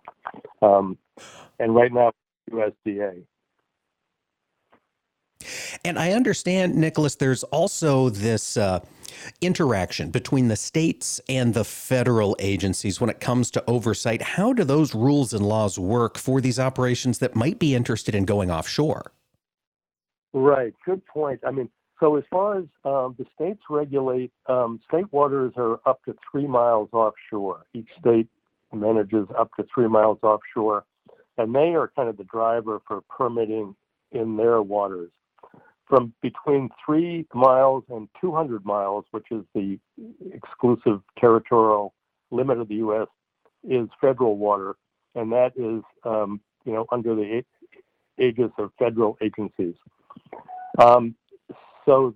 [0.63, 0.97] um,
[1.59, 2.13] and right now
[2.51, 3.25] USDA.
[5.85, 8.57] And I understand, Nicholas, there's also this.
[8.57, 8.81] Uh,
[9.41, 14.23] interaction between the states and the federal agencies when it comes to oversight.
[14.23, 18.25] How do those rules and laws work for these operations that might be interested in
[18.25, 19.13] going offshore?
[20.33, 20.75] Right.
[20.85, 21.41] Good point.
[21.47, 21.71] I mean,
[22.01, 26.47] so as far as um, the states regulate, um, state waters are up to three
[26.47, 27.65] miles offshore.
[27.73, 28.29] Each state
[28.73, 30.85] manages up to three miles offshore,
[31.39, 33.77] and they are kind of the driver for permitting
[34.11, 35.11] in their waters
[35.87, 39.79] from between three miles and 200 miles, which is the
[40.33, 41.95] exclusive territorial
[42.31, 43.09] limit of the U.S.,
[43.69, 44.77] is federal water,
[45.15, 47.43] and that is, um, you know, under the
[48.19, 49.75] aegis of federal agencies.
[50.79, 51.15] Um,
[51.87, 52.15] so,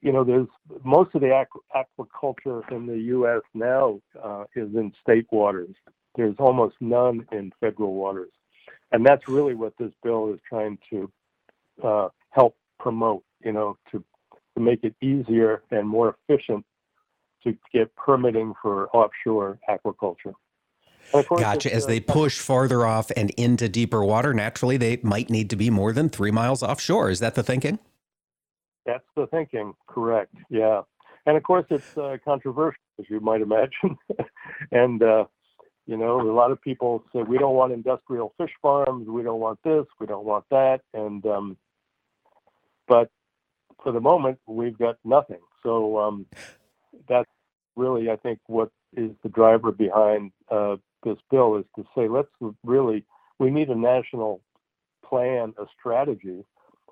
[0.00, 0.48] you know, there's
[0.84, 3.42] most of the aqu- aquaculture in the U.S.
[3.54, 5.74] now uh, is in state waters.
[6.16, 8.32] There's almost none in federal waters,
[8.92, 11.10] and that's really what this bill is trying to
[11.82, 13.98] uh, help promote, you know, to,
[14.54, 16.64] to make it easier and more efficient
[17.42, 20.34] to get permitting for offshore aquaculture.
[21.12, 21.74] Gotcha.
[21.74, 25.68] As they push farther off and into deeper water, naturally they might need to be
[25.68, 27.10] more than three miles offshore.
[27.10, 27.80] Is that the thinking?
[28.84, 30.32] That's the thinking, correct.
[30.48, 30.82] Yeah.
[31.26, 33.98] And of course, it's uh, controversial, as you might imagine.
[34.70, 35.24] and, uh,
[35.86, 39.40] you know, a lot of people say we don't want industrial fish farms, we don't
[39.40, 40.82] want this, we don't want that.
[40.94, 41.56] And, um,
[42.88, 43.10] but
[43.82, 45.40] for the moment, we've got nothing.
[45.62, 46.26] So um,
[47.08, 47.30] that's
[47.76, 52.28] really, I think, what is the driver behind uh, this bill is to say, let's
[52.64, 53.04] really,
[53.38, 54.40] we need a national
[55.04, 56.44] plan, a strategy.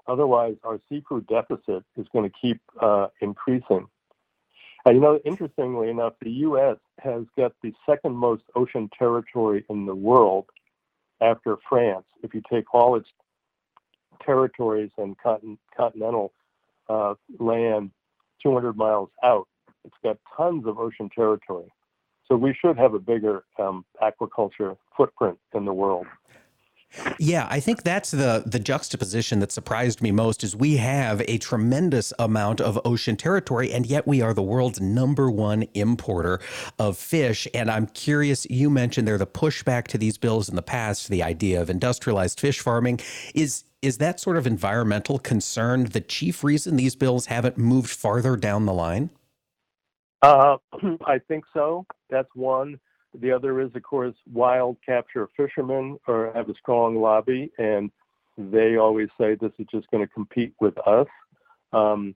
[0.07, 3.89] Otherwise, our seafood deficit is going to keep uh, increasing.
[4.87, 6.77] And you know, interestingly enough, the U.S.
[7.03, 10.45] has got the second most ocean territory in the world
[11.23, 12.05] after France.
[12.23, 13.09] If you take all its
[14.25, 15.17] territories and
[15.77, 16.33] continental
[16.89, 17.91] uh, land
[18.43, 19.49] 200 miles out.
[19.85, 21.73] It's got tons of ocean territory.
[22.27, 26.07] So we should have a bigger um, aquaculture footprint in the world.
[27.19, 31.39] Yeah, I think that's the the juxtaposition that surprised me most is we have a
[31.39, 36.39] tremendous amount of ocean territory and yet we are the world's number one importer
[36.79, 40.63] of fish and I'm curious you mentioned there the pushback to these bills in the
[40.63, 43.01] past the idea of industrialized fish farming
[43.35, 48.35] is is that sort of environmental concern the chief reason these bills haven't moved farther
[48.35, 49.11] down the line?
[50.23, 50.57] Uh,
[51.07, 51.85] I think so.
[52.09, 52.81] That's one.
[53.21, 57.91] The other is, of course, wild capture fishermen are, have a strong lobby, and
[58.39, 61.07] they always say this is just going to compete with us.
[61.73, 62.15] Um,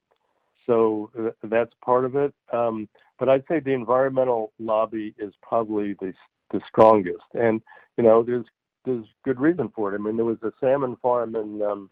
[0.67, 2.35] so th- that's part of it.
[2.53, 2.89] Um,
[3.19, 6.15] but I'd say the environmental lobby is probably the
[6.51, 7.25] the strongest.
[7.35, 7.61] And
[7.99, 8.47] you know, there's
[8.89, 9.95] there's good reason for it.
[9.95, 11.91] I mean, there was a salmon farm in um,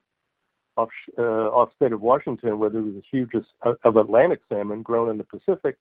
[0.76, 0.88] off
[1.18, 3.30] uh, off state of Washington where there was a huge
[3.64, 5.76] uh, of Atlantic salmon grown in the Pacific,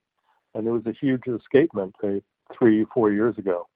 [0.53, 2.19] and there was a huge escapement uh,
[2.57, 3.67] three four years ago,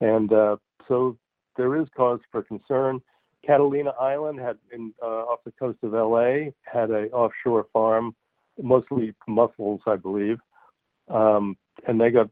[0.00, 0.56] and uh,
[0.88, 1.16] so
[1.56, 3.00] there is cause for concern.
[3.44, 8.14] Catalina Island had in uh, off the coast of LA had a offshore farm,
[8.62, 10.38] mostly mussels, I believe,
[11.08, 11.56] um,
[11.86, 12.30] and they got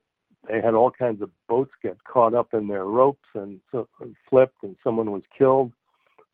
[0.48, 3.88] they had all kinds of boats get caught up in their ropes and so,
[4.28, 5.72] flipped, and someone was killed.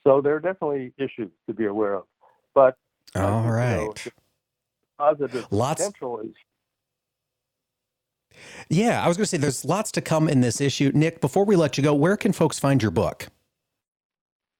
[0.04, 2.04] So there are definitely issues to be aware of.
[2.54, 2.76] But
[3.14, 6.34] all uh, right, you know, positive lots potential is.
[8.68, 10.92] Yeah, I was going to say there's lots to come in this issue.
[10.94, 13.28] Nick, before we let you go, where can folks find your book?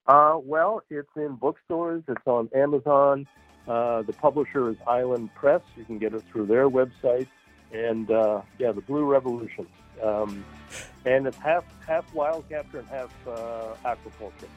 [0.06, 2.02] Uh, well, it's in bookstores.
[2.08, 3.26] It's on Amazon.
[3.68, 5.60] Uh, the publisher is Island Press.
[5.76, 7.28] You can get it through their website
[7.72, 9.66] and uh, yeah, the Blue Revolution.
[10.02, 10.44] Um,
[11.04, 14.48] and it's half half wild capture and half uh, aquaculture.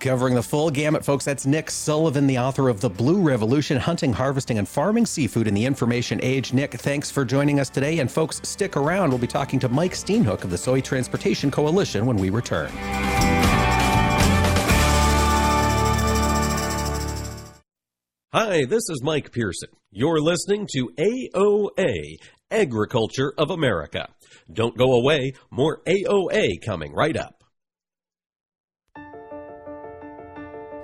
[0.00, 1.24] Covering the full gamut, folks.
[1.24, 5.54] That's Nick Sullivan, the author of The Blue Revolution Hunting, Harvesting, and Farming Seafood in
[5.54, 6.52] the Information Age.
[6.52, 7.98] Nick, thanks for joining us today.
[7.98, 9.10] And folks, stick around.
[9.10, 12.70] We'll be talking to Mike Steenhoek of the Soy Transportation Coalition when we return.
[18.36, 19.68] Hi, this is Mike Pearson.
[19.92, 22.16] You're listening to AOA,
[22.50, 24.08] Agriculture of America.
[24.52, 27.44] Don't go away, more AOA coming right up.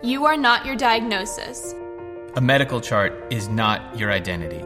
[0.00, 1.74] You are not your diagnosis.
[2.36, 4.64] A medical chart is not your identity.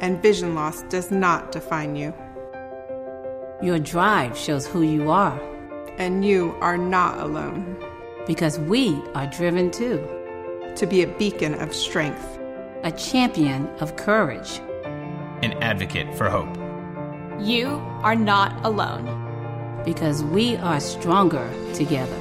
[0.00, 2.14] And vision loss does not define you.
[3.60, 5.38] Your drive shows who you are.
[5.98, 7.76] And you are not alone.
[8.26, 10.17] Because we are driven too
[10.78, 12.38] to be a beacon of strength,
[12.84, 14.60] a champion of courage,
[15.42, 16.56] an advocate for hope.
[17.44, 17.66] You
[18.02, 19.24] are not alone.
[19.84, 22.16] Because we are stronger together.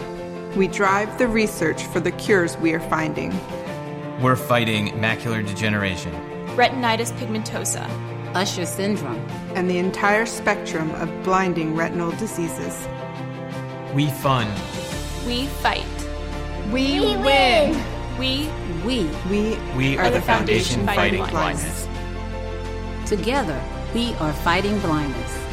[0.56, 3.32] We drive the research for the cures we are finding.
[4.22, 6.12] We're fighting macular degeneration,
[6.56, 7.88] retinitis pigmentosa,
[8.34, 12.88] Usher syndrome, and the entire spectrum of blinding retinal diseases.
[13.94, 14.52] We fund.
[15.28, 15.86] We fight.
[16.72, 17.97] We, We win.
[18.20, 18.50] We
[18.86, 21.88] we We We are the foundation fighting blindness.
[23.06, 23.62] together
[23.94, 25.46] we are fighting blindness.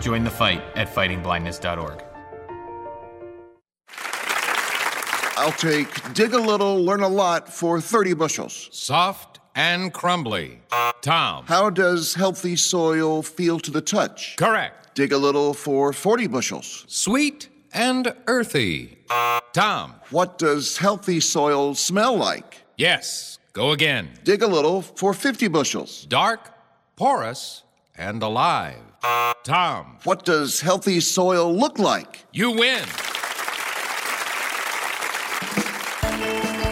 [0.00, 2.02] Join the fight at fightingblindness.org.
[5.36, 8.68] I'll take dig a little, learn a lot for 30 bushels.
[8.72, 10.60] Soft and crumbly.
[11.00, 11.44] Tom.
[11.46, 14.36] How does healthy soil feel to the touch?
[14.36, 14.94] Correct.
[14.94, 16.84] Dig a little for 40 bushels.
[16.86, 18.98] Sweet and earthy.
[19.52, 19.94] Tom.
[20.10, 22.64] What does healthy soil smell like?
[22.76, 23.38] Yes.
[23.52, 24.10] Go again.
[24.24, 26.06] Dig a little for 50 bushels.
[26.06, 26.52] Dark,
[26.96, 27.64] porous,
[27.96, 28.78] and alive.
[29.44, 29.98] Tom.
[30.04, 32.24] What does healthy soil look like?
[32.32, 32.84] You win.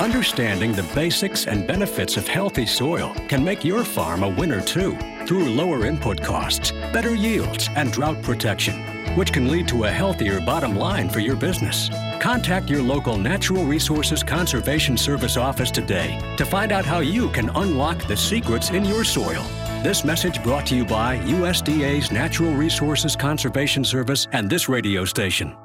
[0.01, 4.97] Understanding the basics and benefits of healthy soil can make your farm a winner too
[5.27, 8.75] through lower input costs, better yields, and drought protection,
[9.17, 11.91] which can lead to a healthier bottom line for your business.
[12.21, 17.49] Contact your local Natural Resources Conservation Service office today to find out how you can
[17.51, 19.45] unlock the secrets in your soil.
[19.83, 25.57] This message brought to you by USDA's Natural Resources Conservation Service and this radio station.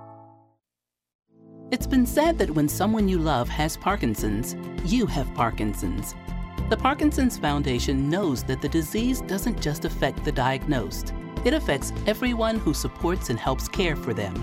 [1.71, 6.15] It's been said that when someone you love has Parkinson's, you have Parkinson's.
[6.69, 11.13] The Parkinson's Foundation knows that the disease doesn't just affect the diagnosed,
[11.45, 14.33] it affects everyone who supports and helps care for them.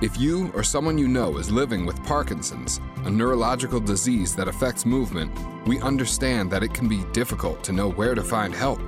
[0.00, 4.86] If you or someone you know is living with Parkinson's, a neurological disease that affects
[4.86, 5.32] movement,
[5.66, 8.80] we understand that it can be difficult to know where to find help.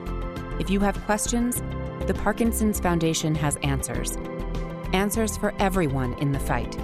[0.61, 1.62] If you have questions,
[2.07, 4.18] the Parkinson's Foundation has answers.
[4.93, 6.76] Answers for everyone in the fight.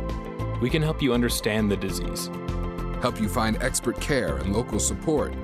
[0.61, 2.30] We can help you understand the disease,
[3.03, 5.34] help you find expert care and local support,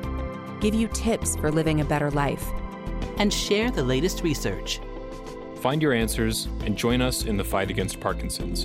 [0.61, 2.47] give you tips for living a better life,
[3.19, 4.81] and share the latest research.
[5.63, 8.65] Find your answers and join us in the fight against Parkinson's.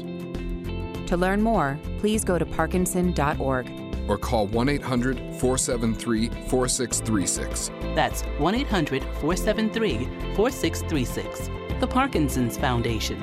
[1.08, 3.70] To learn more, please go to parkinson.org
[4.08, 7.70] or call 1 800 473 4636.
[7.94, 11.50] That's 1 800 473 4636.
[11.80, 13.20] The Parkinson's Foundation.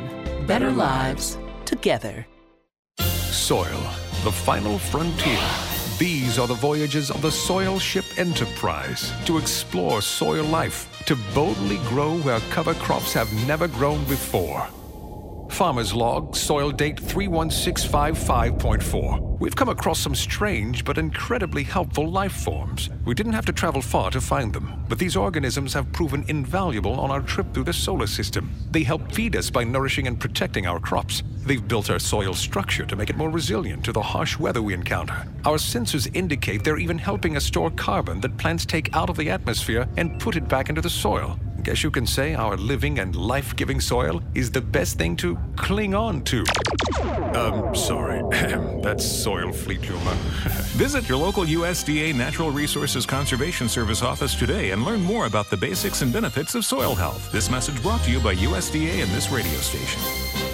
[0.46, 2.28] Better, Better lives, together.
[3.00, 3.80] Soil,
[4.22, 5.63] the final frontier.
[5.99, 11.76] These are the voyages of the Soil Ship Enterprise to explore soil life, to boldly
[11.88, 14.66] grow where cover crops have never grown before.
[15.55, 19.38] Farmer's Log, soil date 31655.4.
[19.38, 22.90] We've come across some strange but incredibly helpful life forms.
[23.05, 26.98] We didn't have to travel far to find them, but these organisms have proven invaluable
[26.98, 28.50] on our trip through the solar system.
[28.72, 31.22] They help feed us by nourishing and protecting our crops.
[31.46, 34.74] They've built our soil structure to make it more resilient to the harsh weather we
[34.74, 35.24] encounter.
[35.44, 39.30] Our sensors indicate they're even helping us store carbon that plants take out of the
[39.30, 41.38] atmosphere and put it back into the soil.
[41.64, 45.38] Guess you can say our living and life giving soil is the best thing to
[45.56, 46.44] cling on to.
[47.34, 48.20] Um, sorry.
[48.82, 50.12] That's soil fleet humor.
[50.76, 55.56] Visit your local USDA Natural Resources Conservation Service office today and learn more about the
[55.56, 57.32] basics and benefits of soil health.
[57.32, 60.53] This message brought to you by USDA and this radio station.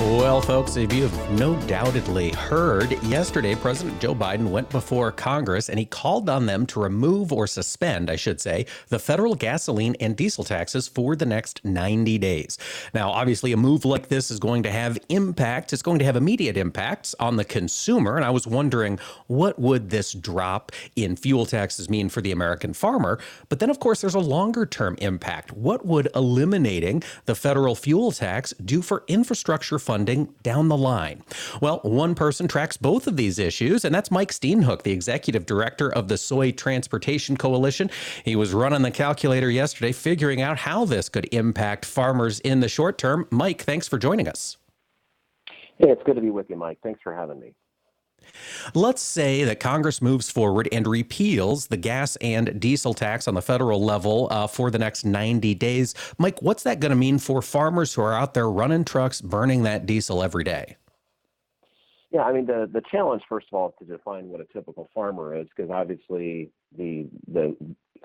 [0.00, 5.68] Well, folks, if you have no doubtedly heard, yesterday President Joe Biden went before Congress
[5.68, 9.96] and he called on them to remove or suspend, I should say, the federal gasoline
[10.00, 12.56] and diesel taxes for the next 90 days.
[12.94, 15.74] Now, obviously, a move like this is going to have impact.
[15.74, 18.16] It's going to have immediate impacts on the consumer.
[18.16, 22.72] And I was wondering, what would this drop in fuel taxes mean for the American
[22.72, 23.18] farmer?
[23.50, 25.52] But then, of course, there's a longer term impact.
[25.52, 31.20] What would eliminating the federal fuel tax do for infrastructure funding down the line?
[31.60, 35.92] Well, one person tracks both of these issues, and that's Mike Steenhoek, the executive director
[35.92, 37.90] of the Soy Transportation Coalition.
[38.24, 42.68] He was running the calculator yesterday, figuring out how this could impact farmers in the
[42.68, 43.26] short term.
[43.32, 44.58] Mike, thanks for joining us.
[45.78, 46.78] Hey, it's good to be with you, Mike.
[46.84, 47.52] Thanks for having me.
[48.74, 53.42] Let's say that Congress moves forward and repeals the gas and diesel tax on the
[53.42, 55.94] federal level uh, for the next 90 days.
[56.18, 59.62] Mike, what's that going to mean for farmers who are out there running trucks, burning
[59.64, 60.76] that diesel every day?
[62.10, 64.90] Yeah, I mean the the challenge first of all is to define what a typical
[64.92, 67.56] farmer is, because obviously the the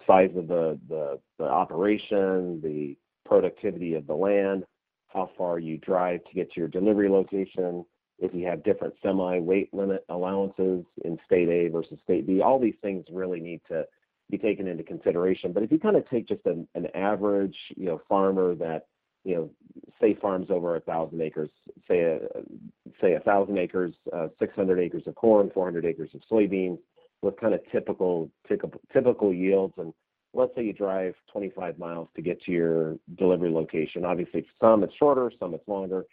[0.06, 2.96] size of the, the the operation, the
[3.28, 4.64] productivity of the land,
[5.08, 7.84] how far you drive to get to your delivery location,
[8.20, 12.60] if you have different semi weight limit allowances in state A versus state B, all
[12.60, 13.86] these things really need to
[14.30, 15.52] be taken into consideration.
[15.52, 18.88] But if you kind of take just an, an average, you know, farmer that,
[19.24, 19.50] you know,
[20.02, 21.50] say farms over a thousand acres,
[21.88, 22.20] say a
[23.02, 26.80] say a thousand acres, uh, 600 acres of corn, 400 acres of soybeans,
[27.22, 29.74] with kind of typical typical typical yields.
[29.78, 29.94] And
[30.34, 34.06] let's say you drive 25 miles to get to your delivery location.
[34.06, 36.06] Obviously, some it's shorter, some it's longer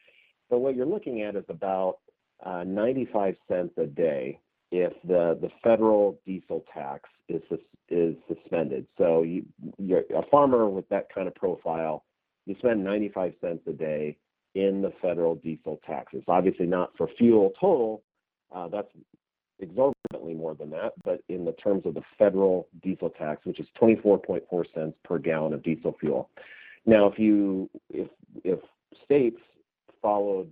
[0.52, 1.96] so what you're looking at is about
[2.44, 4.38] uh, 95 cents a day
[4.70, 7.40] if the, the federal diesel tax is
[7.88, 8.86] is suspended.
[8.98, 9.46] So you,
[9.78, 12.04] you're a farmer with that kind of profile,
[12.44, 14.18] you spend 95 cents a day
[14.54, 16.22] in the federal diesel taxes.
[16.28, 18.02] Obviously not for fuel total,
[18.54, 18.88] uh, that's
[19.58, 23.66] exorbitantly more than that, but in the terms of the federal diesel tax, which is
[23.80, 26.28] 24.4 cents per gallon of diesel fuel.
[26.84, 28.08] Now, if you if
[28.44, 28.58] if
[29.04, 29.38] states
[30.02, 30.50] followed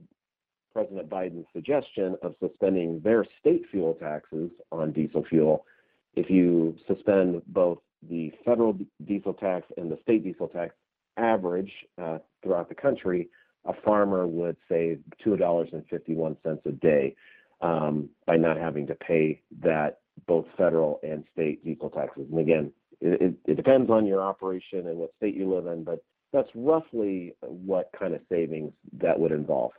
[0.72, 5.66] President Biden's suggestion of suspending their state fuel taxes on diesel fuel.
[6.14, 7.78] If you suspend both
[8.08, 10.74] the federal diesel tax and the state diesel tax
[11.16, 13.28] average uh, throughout the country,
[13.66, 17.14] a farmer would save $2.51 a day
[17.60, 22.26] um, by not having to pay that both federal and state diesel taxes.
[22.30, 25.84] And again, it, it, it depends on your operation and what state you live in,
[25.84, 26.02] but
[26.32, 29.72] that's roughly what kind of savings that would involve.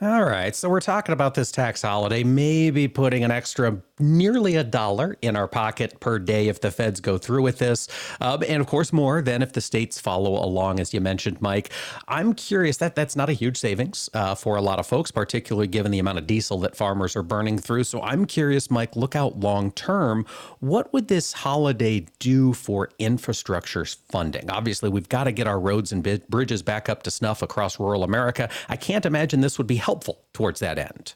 [0.00, 0.54] All right.
[0.56, 5.36] So we're talking about this tax holiday, maybe putting an extra nearly a dollar in
[5.36, 7.86] our pocket per day if the feds go through with this.
[8.20, 11.70] Um, and of course, more than if the states follow along, as you mentioned, Mike.
[12.08, 15.66] I'm curious that that's not a huge savings uh, for a lot of folks, particularly
[15.66, 17.84] given the amount of diesel that farmers are burning through.
[17.84, 20.24] So I'm curious, Mike, look out long term.
[20.60, 24.50] What would this holiday do for infrastructure funding?
[24.50, 28.02] Obviously, we've got to get our roads and bridges back up to snuff across rural
[28.02, 28.48] America.
[28.68, 31.14] I can't imagine this would be helpful towards that end.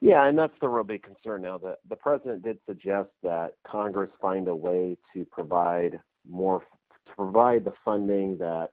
[0.00, 1.58] Yeah, and that's the real big concern now.
[1.58, 7.64] The, the president did suggest that Congress find a way to provide more, to provide
[7.64, 8.70] the funding that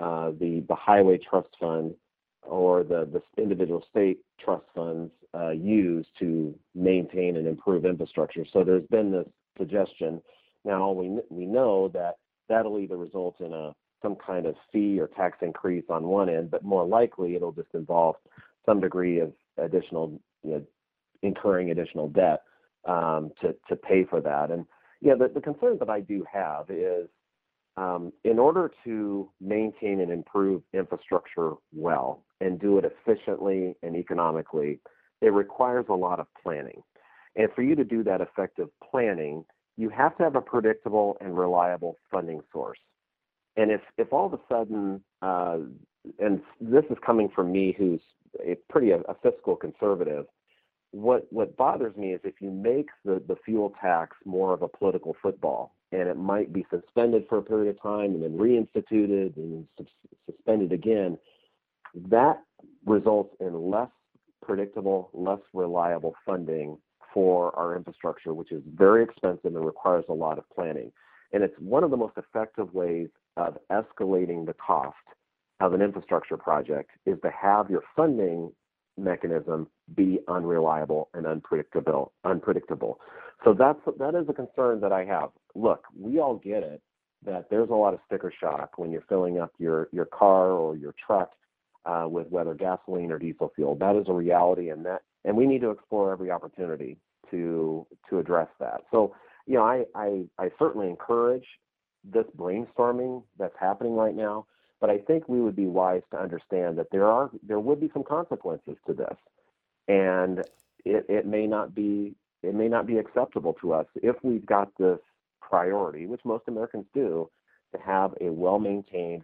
[0.00, 1.94] uh, the the highway trust fund
[2.42, 8.44] or the the individual state trust funds uh, use to maintain and improve infrastructure.
[8.52, 9.26] So there's been this
[9.56, 10.22] suggestion.
[10.64, 12.18] Now we we know that
[12.48, 16.50] that'll either result in a some kind of fee or tax increase on one end,
[16.50, 18.16] but more likely it'll just involve
[18.66, 20.62] some degree of additional, you know,
[21.22, 22.42] incurring additional debt
[22.84, 24.50] um, to to pay for that.
[24.50, 24.64] And
[25.00, 27.08] yeah, the, the concern that I do have is
[27.76, 34.80] um, in order to maintain and improve infrastructure well and do it efficiently and economically,
[35.20, 36.82] it requires a lot of planning.
[37.36, 39.44] And for you to do that effective planning,
[39.76, 42.78] you have to have a predictable and reliable funding source.
[43.58, 45.58] And if if all of a sudden, uh,
[46.20, 48.00] and this is coming from me, who's
[48.40, 50.26] a pretty a, a fiscal conservative,
[50.92, 54.68] what what bothers me is if you make the the fuel tax more of a
[54.68, 59.36] political football, and it might be suspended for a period of time and then reinstituted
[59.36, 59.66] and
[60.24, 61.18] suspended again,
[62.08, 62.40] that
[62.86, 63.90] results in less
[64.40, 66.78] predictable, less reliable funding
[67.12, 70.92] for our infrastructure, which is very expensive and requires a lot of planning.
[71.32, 73.08] And it's one of the most effective ways
[73.38, 74.96] of escalating the cost
[75.60, 78.52] of an infrastructure project is to have your funding
[78.96, 82.98] mechanism be unreliable and unpredictable unpredictable
[83.44, 86.82] so that's that is a concern that i have look we all get it
[87.24, 90.76] that there's a lot of sticker shock when you're filling up your your car or
[90.76, 91.30] your truck
[91.84, 93.74] uh, with whether gasoline or diesel fuel.
[93.76, 96.98] That is a reality, and that and we need to explore every opportunity
[97.30, 98.82] to to address that.
[98.90, 99.14] So,
[99.46, 101.46] you know, I I, I certainly encourage
[102.04, 104.46] this brainstorming that's happening right now,
[104.80, 107.90] but I think we would be wise to understand that there are there would be
[107.92, 109.16] some consequences to this,
[109.88, 110.40] and
[110.84, 114.70] it, it may not be it may not be acceptable to us if we've got
[114.78, 114.98] this
[115.40, 117.28] priority, which most Americans do,
[117.74, 119.22] to have a well maintained,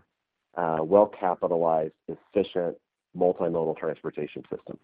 [0.56, 2.76] uh, well capitalized, efficient
[3.16, 4.78] multimodal transportation system.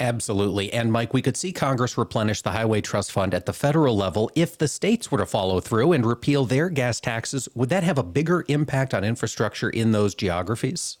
[0.00, 0.72] Absolutely.
[0.72, 4.30] And Mike, we could see Congress replenish the Highway Trust Fund at the federal level.
[4.34, 7.98] If the states were to follow through and repeal their gas taxes, would that have
[7.98, 10.98] a bigger impact on infrastructure in those geographies?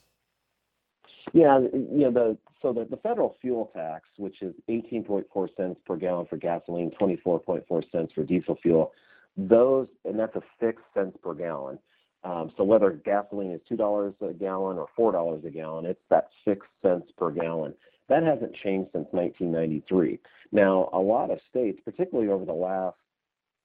[1.32, 5.96] Yeah, you know, the so the, the federal fuel tax, which is 18.4 cents per
[5.96, 8.92] gallon for gasoline, 24.4 cents for diesel fuel,
[9.36, 11.78] those and that's a fixed cents per gallon.
[12.22, 16.00] Um, so whether gasoline is two dollars a gallon or four dollars a gallon, it's
[16.08, 17.74] that six cents per gallon.
[18.08, 20.18] That hasn't changed since 1993.
[20.52, 22.96] Now, a lot of states, particularly over the last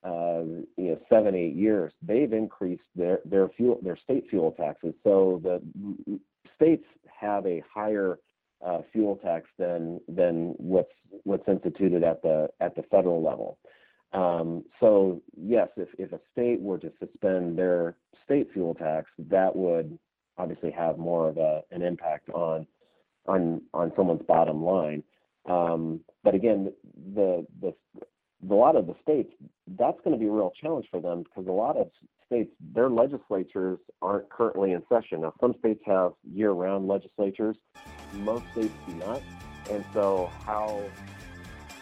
[0.03, 4.93] uh, you know seven eight years, they've increased their their fuel their state fuel taxes.
[5.03, 5.61] So the
[6.55, 6.85] states
[7.19, 8.19] have a higher
[8.65, 13.57] uh, fuel tax than than what's what's instituted at the at the federal level.
[14.11, 19.55] Um, so yes, if, if a state were to suspend their state fuel tax, that
[19.55, 19.99] would
[20.37, 22.65] obviously have more of a, an impact on
[23.29, 25.03] on on someone's bottom line.
[25.47, 26.73] Um, but again,
[27.15, 27.73] the, the
[28.49, 29.31] a lot of the states
[29.77, 31.89] that's going to be a real challenge for them because a lot of
[32.25, 35.21] states their legislatures aren't currently in session.
[35.21, 37.57] Now, some states have year-round legislatures,
[38.13, 39.21] most states do not,
[39.69, 40.83] and so how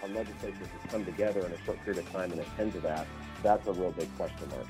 [0.03, 3.07] a legislature to come together in a short period of time and attend to that,
[3.43, 4.67] that's a real big question mark.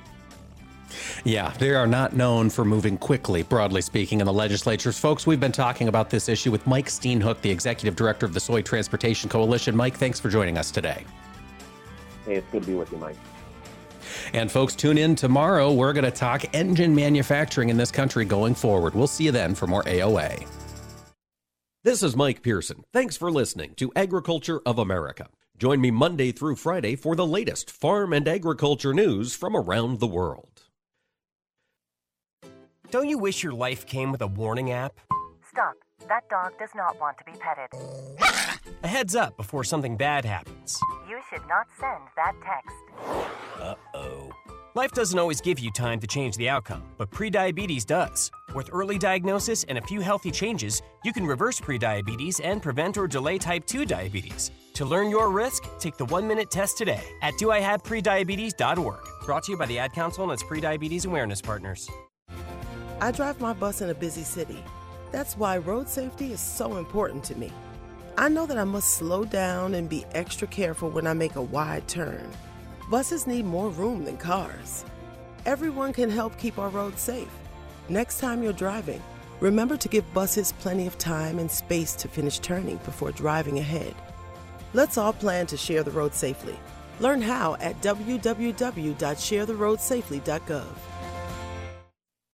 [1.23, 4.97] Yeah, they are not known for moving quickly, broadly speaking, in the legislatures.
[4.97, 8.39] Folks, we've been talking about this issue with Mike Steenhoek, the executive director of the
[8.39, 9.75] Soy Transportation Coalition.
[9.75, 11.05] Mike, thanks for joining us today.
[12.25, 13.17] Hey, it's good to be with you, Mike.
[14.33, 15.71] And folks, tune in tomorrow.
[15.71, 18.95] We're going to talk engine manufacturing in this country going forward.
[18.95, 20.47] We'll see you then for more AOA.
[21.83, 22.83] This is Mike Pearson.
[22.91, 25.29] Thanks for listening to Agriculture of America.
[25.57, 30.07] Join me Monday through Friday for the latest farm and agriculture news from around the
[30.07, 30.56] world.
[32.89, 34.97] Don't you wish your life came with a warning app?
[35.49, 35.73] Stop.
[36.07, 37.67] That dog does not want to be petted.
[38.83, 40.79] A heads up before something bad happens.
[41.09, 42.77] You should not send that text.
[43.59, 44.31] Uh oh.
[44.73, 48.31] Life doesn't always give you time to change the outcome, but prediabetes does.
[48.55, 53.07] With early diagnosis and a few healthy changes, you can reverse prediabetes and prevent or
[53.07, 54.51] delay type 2 diabetes.
[54.75, 58.99] To learn your risk, take the one minute test today at doihaveprediabetes.org.
[59.25, 61.89] Brought to you by the Ad Council and its prediabetes awareness partners.
[62.99, 64.57] I drive my bus in a busy city.
[65.11, 67.51] That's why road safety is so important to me.
[68.17, 71.41] I know that I must slow down and be extra careful when I make a
[71.41, 72.27] wide turn.
[72.89, 74.83] Buses need more room than cars.
[75.45, 77.29] Everyone can help keep our roads safe.
[77.87, 79.03] Next time you're driving,
[79.41, 83.93] remember to give buses plenty of time and space to finish turning before driving ahead.
[84.73, 86.57] Let's all plan to share the road safely.
[86.99, 90.65] Learn how at www.sharetheroadsafely.gov.